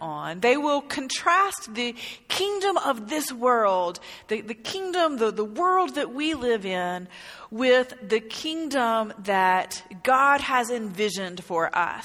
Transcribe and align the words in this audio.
on. 0.00 0.40
They 0.40 0.56
will 0.56 0.80
contrast 0.80 1.74
the 1.74 1.96
kingdom 2.28 2.76
of 2.76 3.08
this 3.08 3.32
world, 3.32 3.98
the, 4.28 4.40
the 4.40 4.54
kingdom, 4.54 5.16
the, 5.16 5.32
the 5.32 5.44
world 5.44 5.96
that 5.96 6.14
we 6.14 6.34
live 6.34 6.64
in, 6.64 7.08
with 7.50 7.94
the 8.06 8.20
kingdom 8.20 9.12
that 9.24 9.82
God 10.02 10.40
has 10.40 10.70
envisioned 10.70 11.42
for 11.42 11.74
us. 11.76 12.04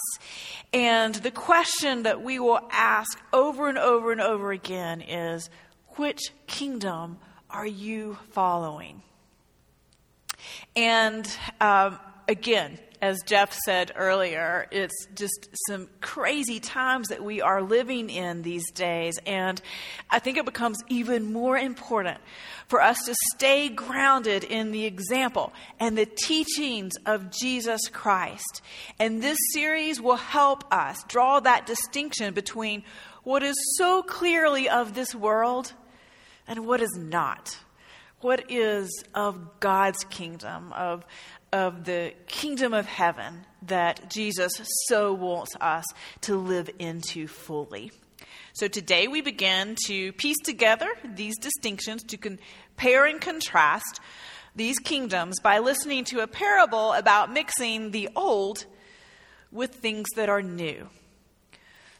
And 0.73 1.13
the 1.15 1.31
question 1.31 2.03
that 2.03 2.21
we 2.21 2.39
will 2.39 2.61
ask 2.71 3.19
over 3.31 3.69
and 3.69 3.77
over 3.77 4.11
and 4.11 4.21
over 4.21 4.51
again 4.51 5.01
is 5.01 5.49
which 5.97 6.21
kingdom 6.47 7.17
are 7.49 7.67
you 7.67 8.17
following? 8.31 9.01
And 10.75 11.29
um, 11.61 11.99
again, 12.27 12.77
as 13.01 13.21
Jeff 13.25 13.53
said 13.65 13.91
earlier, 13.95 14.67
it's 14.71 15.05
just 15.15 15.49
some 15.67 15.87
crazy 16.01 16.59
times 16.59 17.09
that 17.09 17.23
we 17.23 17.41
are 17.41 17.61
living 17.61 18.09
in 18.09 18.41
these 18.41 18.69
days. 18.71 19.19
And 19.25 19.61
I 20.09 20.19
think 20.19 20.37
it 20.37 20.45
becomes 20.45 20.77
even 20.89 21.31
more 21.31 21.57
important 21.57 22.19
for 22.67 22.81
us 22.81 22.97
to 23.05 23.15
stay 23.35 23.69
grounded 23.69 24.43
in 24.43 24.71
the 24.71 24.85
example 24.85 25.53
and 25.79 25.97
the 25.97 26.05
teachings 26.07 26.93
of 27.05 27.31
Jesus 27.31 27.81
Christ. 27.91 28.61
And 28.99 29.21
this 29.21 29.37
series 29.53 30.01
will 30.01 30.15
help 30.15 30.63
us 30.73 31.03
draw 31.07 31.39
that 31.39 31.65
distinction 31.65 32.33
between 32.33 32.83
what 33.23 33.43
is 33.43 33.55
so 33.77 34.01
clearly 34.03 34.69
of 34.69 34.93
this 34.93 35.13
world 35.13 35.73
and 36.47 36.65
what 36.65 36.81
is 36.81 36.95
not. 36.97 37.57
What 38.21 38.49
is 38.49 38.89
of 39.13 39.59
God's 39.59 40.03
kingdom, 40.05 40.73
of 40.73 41.05
of 41.51 41.85
the 41.85 42.13
kingdom 42.27 42.73
of 42.73 42.85
heaven 42.85 43.45
that 43.63 44.09
Jesus 44.09 44.51
so 44.87 45.13
wants 45.13 45.55
us 45.59 45.85
to 46.21 46.35
live 46.35 46.69
into 46.79 47.27
fully. 47.27 47.91
So 48.53 48.67
today 48.67 49.07
we 49.07 49.21
begin 49.21 49.75
to 49.85 50.11
piece 50.13 50.37
together 50.43 50.87
these 51.03 51.37
distinctions, 51.37 52.03
to 52.03 52.17
compare 52.17 53.05
and 53.05 53.21
contrast 53.21 53.99
these 54.55 54.79
kingdoms 54.79 55.39
by 55.39 55.59
listening 55.59 56.03
to 56.05 56.21
a 56.21 56.27
parable 56.27 56.93
about 56.93 57.31
mixing 57.31 57.91
the 57.91 58.09
old 58.15 58.65
with 59.51 59.75
things 59.75 60.07
that 60.15 60.29
are 60.29 60.41
new. 60.41 60.89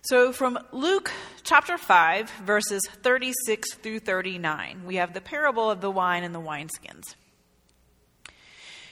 So 0.01 0.31
from 0.31 0.57
Luke 0.71 1.11
chapter 1.43 1.77
5, 1.77 2.29
verses 2.43 2.81
36 3.03 3.75
through 3.75 3.99
39, 3.99 4.83
we 4.85 4.95
have 4.95 5.13
the 5.13 5.21
parable 5.21 5.69
of 5.69 5.81
the 5.81 5.91
wine 5.91 6.23
and 6.23 6.33
the 6.33 6.41
wineskins. 6.41 7.15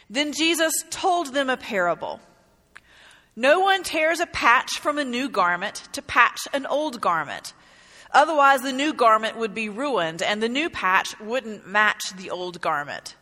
Then 0.09 0.33
Jesus 0.33 0.73
told 0.89 1.33
them 1.33 1.49
a 1.49 1.57
parable. 1.57 2.19
No 3.35 3.59
one 3.59 3.83
tears 3.83 4.19
a 4.19 4.27
patch 4.27 4.79
from 4.79 4.97
a 4.97 5.03
new 5.03 5.27
garment 5.27 5.87
to 5.91 6.01
patch 6.01 6.47
an 6.53 6.65
old 6.65 7.01
garment. 7.01 7.53
Otherwise, 8.11 8.61
the 8.61 8.71
new 8.71 8.93
garment 8.93 9.37
would 9.37 9.53
be 9.53 9.67
ruined, 9.67 10.21
and 10.21 10.41
the 10.41 10.47
new 10.47 10.69
patch 10.69 11.19
wouldn't 11.19 11.67
match 11.67 12.01
the 12.15 12.29
old 12.29 12.61
garment. 12.61 13.15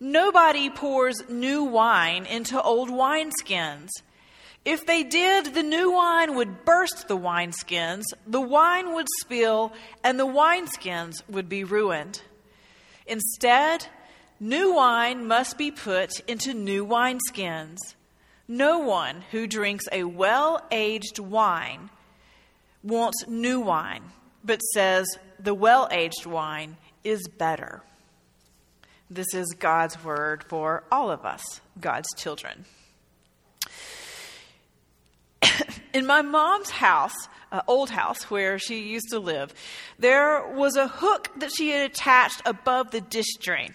Nobody 0.00 0.70
pours 0.70 1.28
new 1.28 1.64
wine 1.64 2.24
into 2.24 2.62
old 2.62 2.88
wineskins. 2.88 3.88
If 4.64 4.86
they 4.86 5.02
did, 5.02 5.54
the 5.54 5.62
new 5.62 5.92
wine 5.92 6.36
would 6.36 6.64
burst 6.64 7.08
the 7.08 7.18
wineskins, 7.18 8.04
the 8.26 8.40
wine 8.40 8.94
would 8.94 9.06
spill, 9.20 9.72
and 10.02 10.18
the 10.18 10.26
wineskins 10.26 11.22
would 11.28 11.48
be 11.48 11.64
ruined. 11.64 12.22
Instead, 13.06 13.88
New 14.40 14.74
wine 14.74 15.26
must 15.26 15.58
be 15.58 15.72
put 15.72 16.20
into 16.28 16.54
new 16.54 16.86
wineskins. 16.86 17.78
No 18.46 18.78
one 18.78 19.24
who 19.32 19.48
drinks 19.48 19.86
a 19.90 20.04
well 20.04 20.64
aged 20.70 21.18
wine 21.18 21.90
wants 22.84 23.26
new 23.26 23.58
wine, 23.58 24.04
but 24.44 24.60
says 24.60 25.06
the 25.40 25.54
well 25.54 25.88
aged 25.90 26.24
wine 26.24 26.76
is 27.02 27.26
better. 27.26 27.82
This 29.10 29.34
is 29.34 29.56
God's 29.58 30.04
word 30.04 30.44
for 30.44 30.84
all 30.92 31.10
of 31.10 31.24
us, 31.24 31.60
God's 31.80 32.08
children. 32.16 32.64
In 35.92 36.06
my 36.06 36.22
mom's 36.22 36.70
house, 36.70 37.16
uh, 37.50 37.62
old 37.66 37.90
house 37.90 38.30
where 38.30 38.56
she 38.60 38.82
used 38.82 39.08
to 39.10 39.18
live, 39.18 39.52
there 39.98 40.46
was 40.46 40.76
a 40.76 40.86
hook 40.86 41.28
that 41.40 41.50
she 41.56 41.70
had 41.70 41.90
attached 41.90 42.40
above 42.46 42.92
the 42.92 43.00
dish 43.00 43.34
drain. 43.40 43.74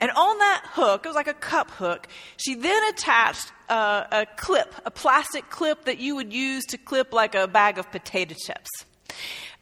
And 0.00 0.10
on 0.10 0.38
that 0.38 0.62
hook, 0.72 1.04
it 1.04 1.08
was 1.08 1.14
like 1.14 1.28
a 1.28 1.34
cup 1.34 1.70
hook, 1.70 2.08
she 2.38 2.54
then 2.54 2.82
attached 2.88 3.52
a 3.68 4.26
clip, 4.36 4.74
a 4.84 4.90
plastic 4.90 5.50
clip 5.50 5.84
that 5.84 5.98
you 5.98 6.16
would 6.16 6.32
use 6.32 6.64
to 6.66 6.78
clip 6.78 7.12
like 7.12 7.34
a 7.34 7.46
bag 7.46 7.78
of 7.78 7.90
potato 7.90 8.34
chips. 8.46 8.70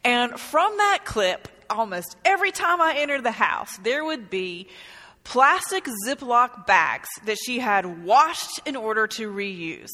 And 0.04 0.38
from 0.38 0.76
that 0.76 1.00
clip, 1.04 1.49
almost 1.69 2.16
every 2.25 2.53
time 2.53 2.81
I 2.81 2.94
entered 2.99 3.25
the 3.25 3.32
house, 3.32 3.76
there 3.78 4.04
would 4.04 4.31
be 4.31 4.69
plastic 5.25 5.87
Ziploc 6.06 6.66
bags 6.66 7.09
that 7.26 7.37
she 7.44 7.59
had 7.59 8.05
washed 8.05 8.60
in 8.65 8.76
order 8.76 9.06
to 9.09 9.31
reuse. 9.31 9.91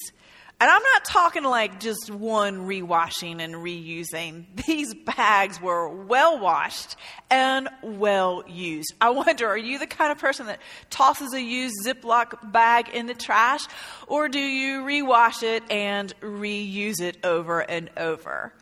And 0.61 0.71
I'm 0.71 0.83
not 0.83 1.05
talking 1.05 1.43
like 1.43 1.81
just 1.81 2.11
one 2.11 2.67
rewashing 2.67 3.41
and 3.41 3.57
reusing. 3.57 4.45
These 4.67 4.95
bags 4.95 5.61
were 5.61 5.89
well 5.89 6.39
washed 6.39 6.97
and 7.29 7.69
well 7.83 8.45
used. 8.47 8.95
I 9.01 9.11
wonder, 9.11 9.49
are 9.49 9.59
you 9.59 9.79
the 9.79 9.87
kind 9.87 10.13
of 10.13 10.19
person 10.19 10.47
that 10.47 10.61
tosses 10.91 11.35
a 11.35 11.43
used 11.43 11.75
Ziploc 11.85 12.53
bag 12.53 12.89
in 12.91 13.07
the 13.07 13.15
trash? 13.15 13.65
Or 14.07 14.29
do 14.29 14.39
you 14.39 14.83
rewash 14.83 15.43
it 15.43 15.65
and 15.71 16.15
reuse 16.21 17.01
it 17.01 17.19
over 17.25 17.61
and 17.61 17.91
over? 17.97 18.53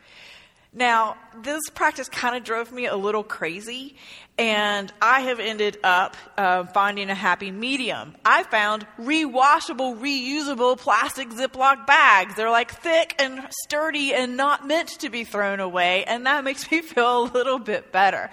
Now, 0.74 1.16
this 1.42 1.60
practice 1.74 2.08
kind 2.08 2.34
of 2.34 2.44
drove 2.44 2.72
me 2.72 2.86
a 2.86 2.96
little 2.96 3.22
crazy, 3.22 3.94
and 4.38 4.90
I 5.02 5.20
have 5.20 5.38
ended 5.38 5.78
up 5.84 6.16
uh, 6.38 6.64
finding 6.64 7.10
a 7.10 7.14
happy 7.14 7.50
medium. 7.50 8.14
I 8.24 8.44
found 8.44 8.86
rewashable, 8.98 10.00
reusable 10.00 10.78
plastic 10.78 11.28
Ziploc 11.28 11.86
bags. 11.86 12.36
They're 12.36 12.48
like 12.48 12.72
thick 12.72 13.14
and 13.18 13.46
sturdy 13.64 14.14
and 14.14 14.38
not 14.38 14.66
meant 14.66 14.88
to 15.00 15.10
be 15.10 15.24
thrown 15.24 15.60
away, 15.60 16.04
and 16.04 16.24
that 16.24 16.42
makes 16.42 16.70
me 16.70 16.80
feel 16.82 17.24
a 17.24 17.24
little 17.24 17.58
bit 17.58 17.92
better. 17.92 18.30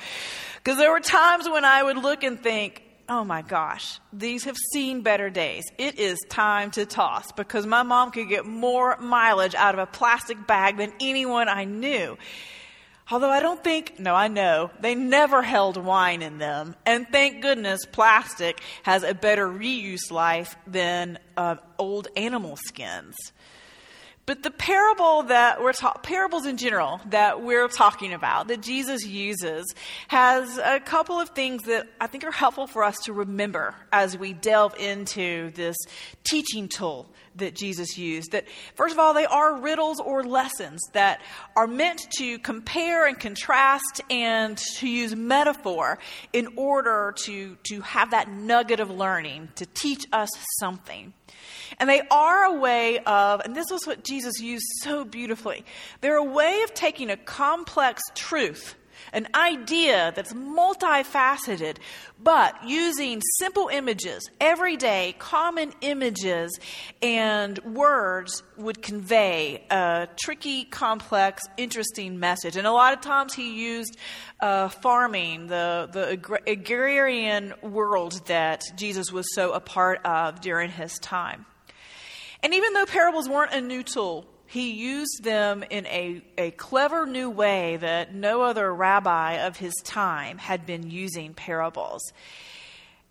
Because 0.64 0.78
there 0.78 0.92
were 0.92 1.02
times 1.02 1.50
when 1.50 1.66
I 1.66 1.84
would 1.84 1.98
look 1.98 2.24
and 2.24 2.42
think, 2.42 2.84
oh 3.10 3.24
my 3.24 3.42
gosh, 3.42 4.00
these 4.14 4.44
have 4.44 4.58
seen 4.72 5.02
better 5.02 5.30
days. 5.30 5.66
It 5.78 6.00
is 6.00 6.20
time 6.30 6.72
to 6.72 6.86
toss 6.86 7.32
because 7.32 7.66
my 7.66 7.84
mom 7.84 8.12
could 8.12 8.30
get 8.30 8.46
more 8.46 8.98
mileage 8.98 9.56
out 9.56 9.74
of 9.74 9.80
a 9.80 9.86
plastic 9.86 10.46
bag 10.46 10.78
than 10.78 10.94
anyone 11.00 11.50
I 11.50 11.66
knew. 11.66 12.18
Although 13.12 13.32
I 13.32 13.40
don't 13.40 13.64
think, 13.64 14.00
no, 14.00 14.14
I 14.14 14.28
know, 14.28 14.70
they 14.82 14.94
never 14.94 15.42
held 15.42 15.78
wine 15.78 16.22
in 16.22 16.38
them. 16.38 16.76
And 16.86 17.08
thank 17.12 17.42
goodness 17.42 17.84
plastic 17.92 18.62
has 18.84 19.02
a 19.02 19.16
better 19.16 19.48
reuse 19.48 20.12
life 20.12 20.56
than 20.68 21.18
uh, 21.36 21.56
old 21.80 22.08
animal 22.16 22.56
skins. 22.56 23.16
But 24.30 24.44
the 24.44 24.52
parable 24.52 25.24
that 25.24 25.60
we're 25.60 25.74
ta- 25.74 25.98
parables 26.04 26.46
in 26.46 26.58
general 26.58 27.02
that 27.08 27.42
we're 27.42 27.68
talking 27.68 28.14
about 28.14 28.50
that 28.50 28.62
Jesus 28.62 29.04
uses 29.04 29.74
has 30.08 30.60
a 30.60 30.80
couple 30.80 31.20
of 31.20 31.30
things 31.30 31.64
that 31.64 31.88
I 32.00 32.06
think 32.06 32.24
are 32.24 32.32
helpful 32.32 32.68
for 32.68 32.84
us 32.84 32.96
to 33.06 33.14
remember 33.14 33.74
as 33.92 34.16
we 34.16 34.34
delve 34.34 34.76
into 34.78 35.50
this 35.56 35.76
teaching 36.24 36.68
tool 36.68 37.10
that 37.40 37.56
Jesus 37.56 37.98
used. 37.98 38.32
That 38.32 38.46
first 38.76 38.94
of 38.94 39.00
all, 39.00 39.14
they 39.14 39.26
are 39.26 39.60
riddles 39.60 40.00
or 40.00 40.24
lessons 40.24 40.82
that 40.94 41.22
are 41.56 41.68
meant 41.68 42.08
to 42.18 42.40
compare 42.40 43.08
and 43.08 43.20
contrast 43.20 44.02
and 44.10 44.58
to 44.58 44.88
use 44.88 45.16
metaphor 45.16 46.00
in 46.34 46.50
order 46.56 47.14
to, 47.24 47.58
to 47.64 47.82
have 47.82 48.12
that 48.12 48.30
nugget 48.30 48.80
of 48.80 48.90
learning 48.90 49.50
to 49.56 49.66
teach 49.66 50.06
us 50.12 50.30
something. 50.60 51.14
And 51.80 51.90
they 51.90 52.02
are 52.10 52.46
a 52.46 52.54
way 52.60 53.00
of, 53.00 53.42
and 53.42 53.56
this 53.56 53.68
was 53.72 53.86
what 53.86 54.04
Jesus 54.04 54.40
used 54.40 54.66
so 54.82 55.06
beautifully, 55.06 55.64
they're 56.02 56.18
a 56.18 56.24
way 56.24 56.62
of 56.64 56.74
taking 56.74 57.10
a 57.10 57.18
complex 57.18 58.02
truth, 58.16 58.76
an 59.14 59.28
idea 59.34 60.14
that's 60.16 60.34
multifaceted, 60.34 61.78
but 62.22 62.56
using 62.68 63.22
simple 63.38 63.70
images, 63.70 64.30
everyday, 64.40 65.16
common 65.18 65.74
images, 65.82 66.60
and 67.02 67.58
words 67.60 68.44
would 68.58 68.82
convey 68.82 69.64
a 69.70 70.08
tricky, 70.22 70.66
complex, 70.66 71.44
interesting 71.58 72.20
message. 72.20 72.56
And 72.58 72.68
a 72.68 72.72
lot 72.72 72.94
of 72.94 73.02
times 73.02 73.34
he 73.34 73.54
used 73.62 73.98
uh, 74.40 74.70
farming, 74.70 75.48
the, 75.48 75.90
the 75.92 76.42
agrarian 76.48 77.54
world 77.62 78.26
that 78.28 78.64
Jesus 78.76 79.12
was 79.12 79.26
so 79.34 79.52
a 79.52 79.60
part 79.60 80.06
of 80.06 80.42
during 80.42 80.70
his 80.70 80.98
time. 81.00 81.46
And 82.42 82.54
even 82.54 82.74
though 82.74 82.86
parables 82.86 83.28
weren't 83.28 83.54
a 83.54 83.62
new 83.62 83.84
tool, 83.84 84.26
he 84.50 84.72
used 84.72 85.24
them 85.24 85.64
in 85.70 85.86
a, 85.86 86.24
a 86.36 86.50
clever 86.52 87.06
new 87.06 87.30
way 87.30 87.78
that 87.78 88.16
no 88.16 88.42
other 88.42 88.74
rabbi 88.74 89.34
of 89.46 89.58
his 89.58 89.76
time 89.84 90.40
had 90.40 90.66
been 90.66 90.90
using 90.90 91.36
parables. 91.36 92.02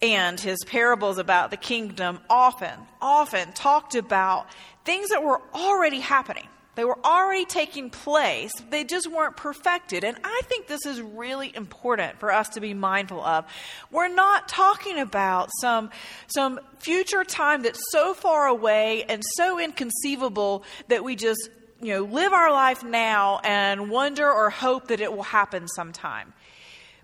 And 0.02 0.40
his 0.40 0.58
parables 0.66 1.16
about 1.16 1.52
the 1.52 1.56
kingdom 1.56 2.18
often, 2.28 2.76
often 3.00 3.52
talked 3.52 3.94
about 3.94 4.48
things 4.84 5.10
that 5.10 5.22
were 5.22 5.40
already 5.54 6.00
happening, 6.00 6.48
They 6.78 6.84
were 6.84 7.04
already 7.04 7.44
taking 7.44 7.90
place, 7.90 8.52
they 8.70 8.84
just 8.84 9.10
weren't 9.10 9.36
perfected. 9.36 10.04
And 10.04 10.16
I 10.22 10.42
think 10.44 10.68
this 10.68 10.86
is 10.86 11.00
really 11.02 11.50
important 11.56 12.20
for 12.20 12.30
us 12.30 12.50
to 12.50 12.60
be 12.60 12.72
mindful 12.72 13.20
of. 13.20 13.46
We're 13.90 14.06
not 14.06 14.46
talking 14.46 14.96
about 14.96 15.50
some, 15.60 15.90
some 16.28 16.60
future 16.78 17.24
time 17.24 17.62
that's 17.62 17.82
so 17.90 18.14
far 18.14 18.46
away 18.46 19.02
and 19.08 19.24
so 19.34 19.58
inconceivable 19.58 20.62
that 20.86 21.02
we 21.02 21.16
just 21.16 21.50
you 21.82 21.94
know, 21.94 22.04
live 22.04 22.32
our 22.32 22.52
life 22.52 22.84
now 22.84 23.40
and 23.42 23.90
wonder 23.90 24.30
or 24.30 24.48
hope 24.48 24.86
that 24.86 25.00
it 25.00 25.12
will 25.12 25.24
happen 25.24 25.66
sometime. 25.66 26.32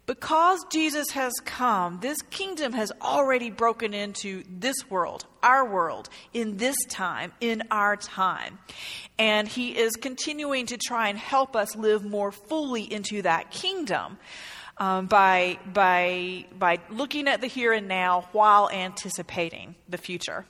Because 0.06 0.64
Jesus 0.70 1.10
has 1.10 1.32
come, 1.44 2.00
this 2.00 2.20
kingdom 2.22 2.74
has 2.74 2.92
already 3.00 3.50
broken 3.50 3.94
into 3.94 4.44
this 4.50 4.76
world, 4.90 5.24
our 5.42 5.66
world, 5.66 6.10
in 6.34 6.58
this 6.58 6.76
time, 6.90 7.32
in 7.40 7.62
our 7.70 7.96
time. 7.96 8.58
And 9.18 9.48
he 9.48 9.78
is 9.78 9.92
continuing 9.96 10.66
to 10.66 10.76
try 10.76 11.08
and 11.08 11.18
help 11.18 11.56
us 11.56 11.74
live 11.74 12.04
more 12.04 12.32
fully 12.32 12.82
into 12.82 13.22
that 13.22 13.50
kingdom. 13.50 14.18
Um, 14.76 15.06
by 15.06 15.60
by 15.72 16.46
by 16.58 16.80
looking 16.90 17.28
at 17.28 17.40
the 17.40 17.46
here 17.46 17.72
and 17.72 17.86
now 17.86 18.28
while 18.32 18.68
anticipating 18.68 19.76
the 19.88 19.98
future. 19.98 20.46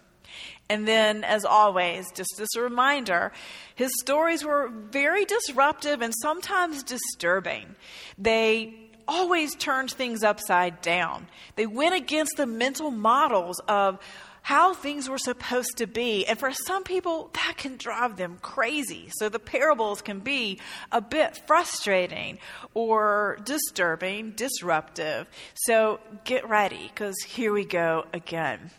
And 0.71 0.89
then, 0.89 1.25
as 1.25 1.45
always, 1.45 2.11
just 2.13 2.41
as 2.41 2.49
a 2.57 2.63
reminder, 2.63 3.33
his 3.75 3.91
stories 4.01 4.43
were 4.43 4.69
very 4.69 5.27
disruptive 5.27 6.01
and 6.01 6.15
sometimes 6.23 6.83
disturbing. 6.83 7.77
They 8.17 8.84
always 9.07 9.55
turned 9.55 9.91
things 9.91 10.23
upside 10.23 10.81
down. 10.81 11.27
They 11.57 11.67
went 11.67 11.95
against 11.95 12.37
the 12.37 12.47
mental 12.47 12.91
models 12.91 13.61
of 13.69 13.99
how 14.43 14.75
things 14.75 15.09
were 15.09 15.17
supposed 15.17 15.79
to 15.79 15.87
be. 15.87 16.27
And 16.27 16.39
for 16.39 16.53
some 16.53 16.85
people, 16.85 17.31
that 17.33 17.55
can 17.57 17.79
drive 17.79 18.17
them 18.17 18.37
crazy. 18.43 19.09
So 19.17 19.31
the 19.31 19.39
parables 19.39 20.03
can 20.03 20.21
be 20.21 20.61
a 20.93 21.01
bit 21.01 21.41
frustrating 21.47 22.39
or 22.75 23.39
disturbing, 23.45 24.33
disruptive. 24.33 25.29
So 25.55 25.99
get 26.25 26.47
ready, 26.47 26.91
because 26.95 27.17
here 27.27 27.55
we 27.55 27.65
go 27.65 28.05
again. 28.13 28.71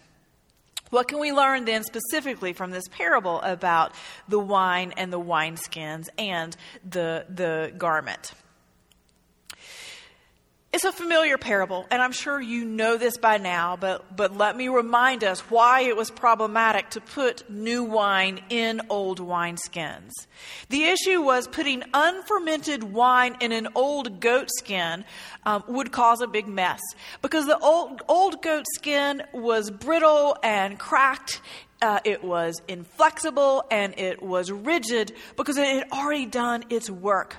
What 0.91 1.07
can 1.07 1.19
we 1.19 1.33
learn 1.33 1.65
then 1.65 1.83
specifically 1.83 2.53
from 2.53 2.69
this 2.69 2.87
parable 2.89 3.41
about 3.41 3.93
the 4.29 4.39
wine 4.39 4.93
and 4.95 5.11
the 5.11 5.19
wineskins 5.19 6.09
and 6.19 6.55
the, 6.87 7.25
the 7.27 7.73
garment? 7.75 8.33
It's 10.75 10.83
a 10.83 10.91
familiar 10.91 11.37
parable, 11.37 11.87
and 11.89 12.01
I'm 12.01 12.11
sure 12.11 12.41
you 12.41 12.65
know 12.65 12.97
this 12.97 13.15
by 13.15 13.37
now, 13.37 13.77
but, 13.77 14.13
but 14.13 14.35
let 14.35 14.57
me 14.57 14.67
remind 14.67 15.23
us 15.23 15.39
why 15.49 15.83
it 15.83 15.95
was 15.95 16.11
problematic 16.11 16.89
to 16.89 16.99
put 16.99 17.49
new 17.49 17.85
wine 17.85 18.41
in 18.49 18.81
old 18.89 19.21
wineskins. 19.21 20.11
The 20.67 20.83
issue 20.83 21.21
was 21.21 21.47
putting 21.47 21.81
unfermented 21.93 22.83
wine 22.83 23.37
in 23.39 23.53
an 23.53 23.69
old 23.73 24.19
goat 24.19 24.49
skin 24.57 25.05
um, 25.45 25.63
would 25.69 25.93
cause 25.93 26.19
a 26.19 26.27
big 26.27 26.45
mess 26.45 26.81
because 27.21 27.45
the 27.45 27.57
old, 27.59 28.01
old 28.09 28.41
goat 28.41 28.65
skin 28.73 29.23
was 29.31 29.71
brittle 29.71 30.35
and 30.43 30.77
cracked 30.77 31.39
uh, 31.81 32.01
it 32.03 32.21
was 32.21 32.61
inflexible 32.67 33.63
and 33.71 33.97
it 33.97 34.21
was 34.21 34.51
rigid 34.51 35.13
because 35.37 35.57
it 35.57 35.67
had 35.67 35.89
already 35.93 36.25
done 36.25 36.65
its 36.69 36.89
work 36.89 37.37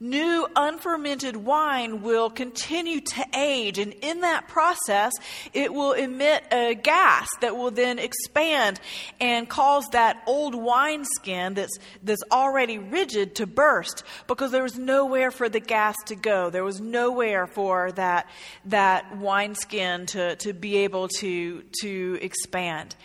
New 0.00 0.46
unfermented 0.56 1.36
wine 1.36 2.02
will 2.02 2.30
continue 2.30 3.00
to 3.00 3.24
age, 3.34 3.78
and 3.78 3.92
in 4.02 4.20
that 4.20 4.48
process, 4.48 5.12
it 5.52 5.72
will 5.72 5.92
emit 5.92 6.44
a 6.52 6.74
gas 6.74 7.28
that 7.40 7.56
will 7.56 7.70
then 7.70 7.98
expand 7.98 8.80
and 9.20 9.48
cause 9.48 9.84
that 9.92 10.22
old 10.26 10.54
wineskin 10.54 11.54
that's, 11.54 11.78
that's 12.02 12.22
already 12.32 12.78
rigid 12.78 13.36
to 13.36 13.46
burst 13.46 14.02
because 14.26 14.50
there 14.50 14.62
was 14.62 14.78
nowhere 14.78 15.30
for 15.30 15.48
the 15.48 15.60
gas 15.60 15.96
to 16.06 16.14
go. 16.14 16.50
There 16.50 16.64
was 16.64 16.80
nowhere 16.80 17.46
for 17.46 17.92
that, 17.92 18.28
that 18.66 19.16
wineskin 19.18 20.06
to, 20.06 20.36
to 20.36 20.52
be 20.52 20.78
able 20.78 21.08
to, 21.20 21.62
to 21.82 22.18
expand. 22.20 22.96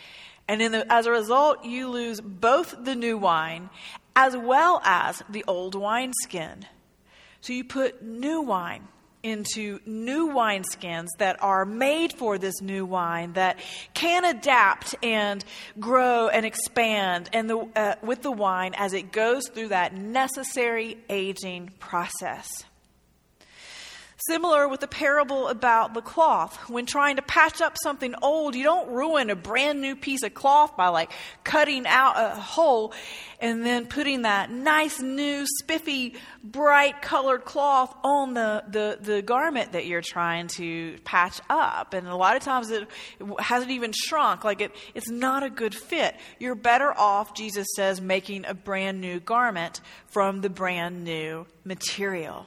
And 0.48 0.60
the, 0.60 0.92
as 0.92 1.06
a 1.06 1.12
result, 1.12 1.64
you 1.64 1.88
lose 1.88 2.20
both 2.20 2.74
the 2.82 2.96
new 2.96 3.16
wine 3.16 3.70
as 4.16 4.36
well 4.36 4.80
as 4.84 5.22
the 5.30 5.44
old 5.46 5.76
wineskin. 5.76 6.66
So 7.40 7.52
you 7.52 7.64
put 7.64 8.02
new 8.02 8.42
wine 8.42 8.86
into 9.22 9.80
new 9.84 10.28
wineskins 10.28 11.08
that 11.18 11.42
are 11.42 11.64
made 11.64 12.12
for 12.12 12.38
this 12.38 12.60
new 12.62 12.86
wine 12.86 13.34
that 13.34 13.58
can 13.92 14.24
adapt 14.24 14.94
and 15.02 15.44
grow 15.78 16.28
and 16.28 16.46
expand 16.46 17.28
and 17.32 17.48
the, 17.48 17.68
uh, 17.76 17.94
with 18.02 18.22
the 18.22 18.32
wine 18.32 18.72
as 18.76 18.92
it 18.92 19.12
goes 19.12 19.48
through 19.48 19.68
that 19.68 19.94
necessary 19.94 20.96
aging 21.08 21.70
process. 21.78 22.64
Similar 24.26 24.68
with 24.68 24.80
the 24.80 24.86
parable 24.86 25.48
about 25.48 25.94
the 25.94 26.02
cloth. 26.02 26.68
When 26.68 26.84
trying 26.84 27.16
to 27.16 27.22
patch 27.22 27.62
up 27.62 27.76
something 27.82 28.14
old, 28.20 28.54
you 28.54 28.62
don't 28.62 28.90
ruin 28.90 29.30
a 29.30 29.36
brand 29.36 29.80
new 29.80 29.96
piece 29.96 30.22
of 30.22 30.34
cloth 30.34 30.76
by 30.76 30.88
like 30.88 31.10
cutting 31.42 31.86
out 31.86 32.16
a 32.18 32.38
hole 32.38 32.92
and 33.40 33.64
then 33.64 33.86
putting 33.86 34.22
that 34.22 34.50
nice 34.50 35.00
new 35.00 35.46
spiffy 35.46 36.16
bright 36.44 37.00
colored 37.00 37.46
cloth 37.46 37.96
on 38.04 38.34
the, 38.34 38.62
the, 38.68 38.98
the 39.00 39.22
garment 39.22 39.72
that 39.72 39.86
you're 39.86 40.02
trying 40.02 40.48
to 40.48 40.98
patch 41.04 41.40
up. 41.48 41.94
And 41.94 42.06
a 42.06 42.16
lot 42.16 42.36
of 42.36 42.42
times 42.42 42.70
it 42.70 42.86
hasn't 43.38 43.70
even 43.70 43.92
shrunk. 43.92 44.44
Like 44.44 44.60
it, 44.60 44.76
it's 44.94 45.08
not 45.08 45.44
a 45.44 45.50
good 45.50 45.74
fit. 45.74 46.14
You're 46.38 46.54
better 46.54 46.92
off, 46.92 47.32
Jesus 47.32 47.66
says, 47.74 48.02
making 48.02 48.44
a 48.44 48.52
brand 48.52 49.00
new 49.00 49.18
garment 49.18 49.80
from 50.08 50.42
the 50.42 50.50
brand 50.50 51.04
new 51.04 51.46
material. 51.64 52.46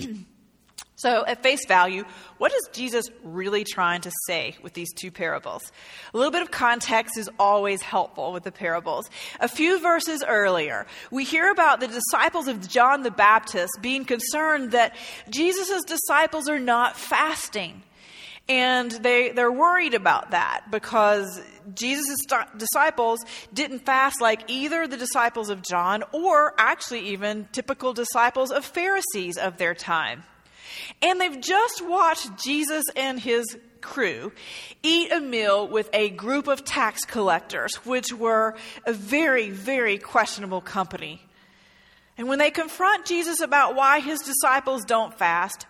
So, 1.02 1.24
at 1.26 1.42
face 1.42 1.66
value, 1.66 2.04
what 2.38 2.52
is 2.52 2.68
Jesus 2.72 3.06
really 3.24 3.64
trying 3.64 4.02
to 4.02 4.12
say 4.28 4.54
with 4.62 4.72
these 4.74 4.92
two 4.92 5.10
parables? 5.10 5.72
A 6.14 6.16
little 6.16 6.30
bit 6.30 6.42
of 6.42 6.52
context 6.52 7.18
is 7.18 7.28
always 7.40 7.82
helpful 7.82 8.32
with 8.32 8.44
the 8.44 8.52
parables. 8.52 9.10
A 9.40 9.48
few 9.48 9.80
verses 9.80 10.22
earlier, 10.22 10.86
we 11.10 11.24
hear 11.24 11.50
about 11.50 11.80
the 11.80 11.88
disciples 11.88 12.46
of 12.46 12.68
John 12.68 13.02
the 13.02 13.10
Baptist 13.10 13.72
being 13.82 14.04
concerned 14.04 14.70
that 14.70 14.94
Jesus' 15.28 15.82
disciples 15.82 16.48
are 16.48 16.60
not 16.60 16.96
fasting. 16.96 17.82
And 18.48 18.92
they, 18.92 19.32
they're 19.32 19.50
worried 19.50 19.94
about 19.94 20.30
that 20.30 20.66
because 20.70 21.40
Jesus' 21.74 22.24
disciples 22.56 23.18
didn't 23.52 23.80
fast 23.80 24.20
like 24.20 24.44
either 24.46 24.86
the 24.86 24.96
disciples 24.96 25.50
of 25.50 25.62
John 25.62 26.04
or 26.12 26.54
actually 26.58 27.08
even 27.08 27.48
typical 27.50 27.92
disciples 27.92 28.52
of 28.52 28.64
Pharisees 28.64 29.36
of 29.36 29.56
their 29.56 29.74
time. 29.74 30.22
And 31.00 31.20
they've 31.20 31.40
just 31.40 31.86
watched 31.86 32.42
Jesus 32.42 32.84
and 32.96 33.18
his 33.18 33.56
crew 33.80 34.32
eat 34.82 35.12
a 35.12 35.20
meal 35.20 35.68
with 35.68 35.90
a 35.92 36.10
group 36.10 36.48
of 36.48 36.64
tax 36.64 37.04
collectors, 37.04 37.74
which 37.84 38.12
were 38.12 38.54
a 38.86 38.92
very, 38.92 39.50
very 39.50 39.98
questionable 39.98 40.60
company. 40.60 41.20
And 42.16 42.28
when 42.28 42.38
they 42.38 42.50
confront 42.50 43.06
Jesus 43.06 43.40
about 43.40 43.74
why 43.74 44.00
his 44.00 44.20
disciples 44.20 44.84
don't 44.84 45.16
fast, 45.16 45.66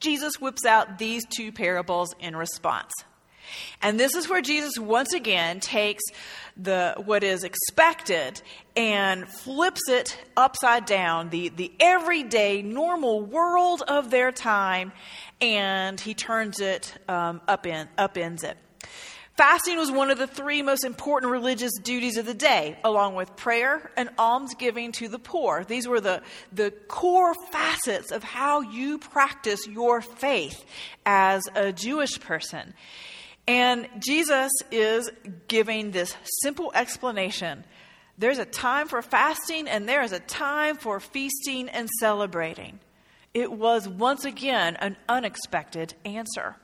Jesus 0.00 0.40
whips 0.40 0.64
out 0.64 0.98
these 0.98 1.24
two 1.26 1.52
parables 1.52 2.14
in 2.20 2.36
response. 2.36 2.92
And 3.82 3.98
this 3.98 4.14
is 4.14 4.28
where 4.28 4.42
Jesus 4.42 4.78
once 4.78 5.12
again 5.12 5.60
takes 5.60 6.02
the 6.56 6.94
what 7.04 7.22
is 7.22 7.44
expected 7.44 8.40
and 8.76 9.28
flips 9.28 9.88
it 9.88 10.18
upside 10.36 10.86
down, 10.86 11.30
the, 11.30 11.50
the 11.50 11.72
everyday 11.80 12.62
normal 12.62 13.22
world 13.22 13.82
of 13.86 14.10
their 14.10 14.32
time, 14.32 14.92
and 15.40 16.00
he 16.00 16.14
turns 16.14 16.60
it 16.60 16.94
um, 17.08 17.40
up 17.46 17.66
in, 17.66 17.88
upends 17.98 18.44
it. 18.44 18.56
Fasting 19.36 19.76
was 19.76 19.90
one 19.90 20.10
of 20.10 20.16
the 20.16 20.26
three 20.26 20.62
most 20.62 20.82
important 20.82 21.30
religious 21.30 21.72
duties 21.82 22.16
of 22.16 22.24
the 22.24 22.32
day, 22.32 22.78
along 22.82 23.16
with 23.16 23.36
prayer 23.36 23.90
and 23.94 24.08
almsgiving 24.18 24.92
to 24.92 25.08
the 25.08 25.18
poor. 25.18 25.62
These 25.62 25.86
were 25.86 26.00
the, 26.00 26.22
the 26.52 26.70
core 26.88 27.34
facets 27.52 28.12
of 28.12 28.22
how 28.22 28.62
you 28.62 28.96
practice 28.96 29.66
your 29.66 30.00
faith 30.00 30.64
as 31.04 31.42
a 31.54 31.70
Jewish 31.70 32.18
person. 32.18 32.72
And 33.48 33.88
Jesus 33.98 34.50
is 34.70 35.10
giving 35.46 35.92
this 35.92 36.16
simple 36.42 36.72
explanation. 36.74 37.64
There's 38.18 38.38
a 38.38 38.44
time 38.44 38.88
for 38.88 39.02
fasting 39.02 39.68
and 39.68 39.88
there 39.88 40.02
is 40.02 40.12
a 40.12 40.20
time 40.20 40.76
for 40.76 40.98
feasting 41.00 41.68
and 41.68 41.88
celebrating. 42.00 42.80
It 43.34 43.52
was 43.52 43.88
once 43.88 44.24
again 44.24 44.76
an 44.76 44.96
unexpected 45.08 45.94
answer. 46.04 46.56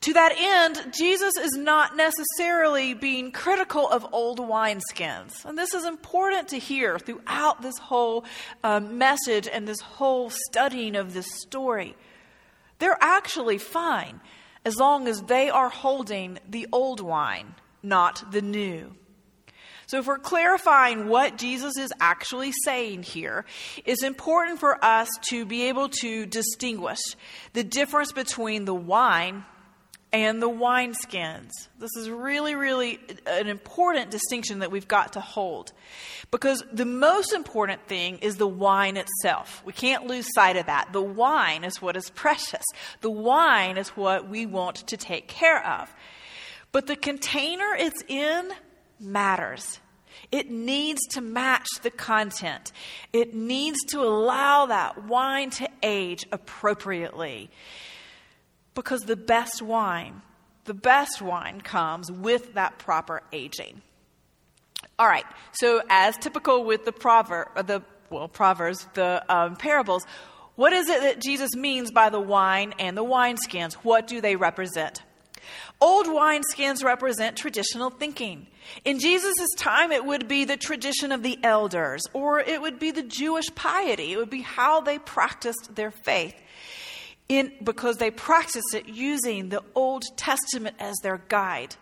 To 0.00 0.12
that 0.12 0.34
end, 0.36 0.92
Jesus 0.92 1.36
is 1.36 1.52
not 1.52 1.96
necessarily 1.96 2.92
being 2.92 3.32
critical 3.32 3.88
of 3.88 4.06
old 4.12 4.38
wineskins. 4.40 5.44
And 5.44 5.56
this 5.56 5.72
is 5.72 5.86
important 5.86 6.48
to 6.48 6.58
hear 6.58 6.98
throughout 6.98 7.62
this 7.62 7.78
whole 7.78 8.24
um, 8.62 8.98
message 8.98 9.48
and 9.50 9.66
this 9.66 9.80
whole 9.80 10.30
studying 10.30 10.96
of 10.96 11.14
this 11.14 11.26
story. 11.40 11.96
They're 12.78 12.98
actually 13.00 13.58
fine 13.58 14.20
as 14.66 14.76
long 14.76 15.06
as 15.06 15.22
they 15.22 15.48
are 15.48 15.68
holding 15.68 16.40
the 16.48 16.66
old 16.72 17.00
wine, 17.00 17.54
not 17.84 18.32
the 18.32 18.42
new. 18.42 18.92
So, 19.86 20.00
if 20.00 20.08
we're 20.08 20.18
clarifying 20.18 21.06
what 21.06 21.38
Jesus 21.38 21.78
is 21.78 21.92
actually 22.00 22.52
saying 22.64 23.04
here, 23.04 23.44
it's 23.84 24.02
important 24.02 24.58
for 24.58 24.84
us 24.84 25.08
to 25.28 25.46
be 25.46 25.68
able 25.68 25.88
to 26.00 26.26
distinguish 26.26 26.98
the 27.52 27.62
difference 27.62 28.10
between 28.10 28.64
the 28.64 28.74
wine 28.74 29.44
and 30.16 30.40
the 30.40 30.48
wineskins. 30.48 31.50
This 31.78 31.90
is 31.98 32.08
really, 32.08 32.54
really 32.54 32.98
an 33.26 33.48
important 33.48 34.10
distinction 34.10 34.60
that 34.60 34.70
we've 34.70 34.88
got 34.88 35.12
to 35.12 35.20
hold. 35.20 35.72
Because 36.30 36.64
the 36.72 36.86
most 36.86 37.34
important 37.34 37.86
thing 37.86 38.18
is 38.18 38.36
the 38.36 38.48
wine 38.48 38.96
itself. 38.96 39.62
We 39.66 39.74
can't 39.74 40.06
lose 40.06 40.26
sight 40.34 40.56
of 40.56 40.66
that. 40.66 40.92
The 40.92 41.02
wine 41.02 41.64
is 41.64 41.82
what 41.82 41.96
is 41.96 42.08
precious, 42.10 42.64
the 43.02 43.10
wine 43.10 43.76
is 43.76 43.90
what 43.90 44.28
we 44.28 44.46
want 44.46 44.76
to 44.88 44.96
take 44.96 45.28
care 45.28 45.64
of. 45.64 45.94
But 46.72 46.86
the 46.86 46.96
container 46.96 47.74
it's 47.78 48.02
in 48.08 48.50
matters. 48.98 49.80
It 50.32 50.50
needs 50.50 51.00
to 51.10 51.20
match 51.20 51.68
the 51.82 51.90
content. 51.90 52.72
It 53.12 53.34
needs 53.34 53.78
to 53.90 54.00
allow 54.00 54.66
that 54.66 55.04
wine 55.04 55.50
to 55.50 55.68
age 55.82 56.26
appropriately. 56.32 57.50
Because 58.76 59.02
the 59.02 59.16
best 59.16 59.60
wine, 59.60 60.22
the 60.66 60.74
best 60.74 61.20
wine 61.20 61.60
comes 61.60 62.12
with 62.12 62.54
that 62.54 62.78
proper 62.78 63.22
aging. 63.32 63.82
All 64.98 65.08
right, 65.08 65.24
so 65.52 65.82
as 65.90 66.16
typical 66.16 66.64
with 66.64 66.84
the 66.84 66.92
proverb, 66.92 67.48
uh, 67.56 67.62
the 67.62 67.82
well, 68.10 68.28
proverbs, 68.28 68.86
the 68.94 69.24
um, 69.28 69.56
parables, 69.56 70.06
what 70.54 70.72
is 70.72 70.88
it 70.88 71.00
that 71.00 71.20
Jesus 71.20 71.54
means 71.56 71.90
by 71.90 72.08
the 72.08 72.20
wine 72.20 72.72
and 72.78 72.96
the 72.96 73.04
wineskins? 73.04 73.74
What 73.74 74.06
do 74.06 74.20
they 74.20 74.36
represent? 74.36 75.02
Old 75.80 76.06
wineskins 76.06 76.84
represent 76.84 77.36
traditional 77.36 77.90
thinking. 77.90 78.46
In 78.84 78.98
Jesus' 78.98 79.48
time, 79.56 79.92
it 79.92 80.04
would 80.04 80.28
be 80.28 80.44
the 80.44 80.56
tradition 80.56 81.12
of 81.12 81.22
the 81.22 81.38
elders, 81.42 82.02
or 82.12 82.40
it 82.40 82.60
would 82.60 82.78
be 82.78 82.90
the 82.90 83.02
Jewish 83.02 83.54
piety. 83.54 84.12
It 84.12 84.16
would 84.16 84.30
be 84.30 84.42
how 84.42 84.80
they 84.80 84.98
practiced 84.98 85.74
their 85.74 85.90
faith. 85.90 86.34
In, 87.28 87.52
because 87.62 87.96
they 87.96 88.10
practiced 88.10 88.74
it 88.74 88.86
using 88.88 89.48
the 89.48 89.62
Old 89.74 90.04
Testament 90.16 90.76
as 90.78 90.96
their 91.02 91.20
guide. 91.28 91.74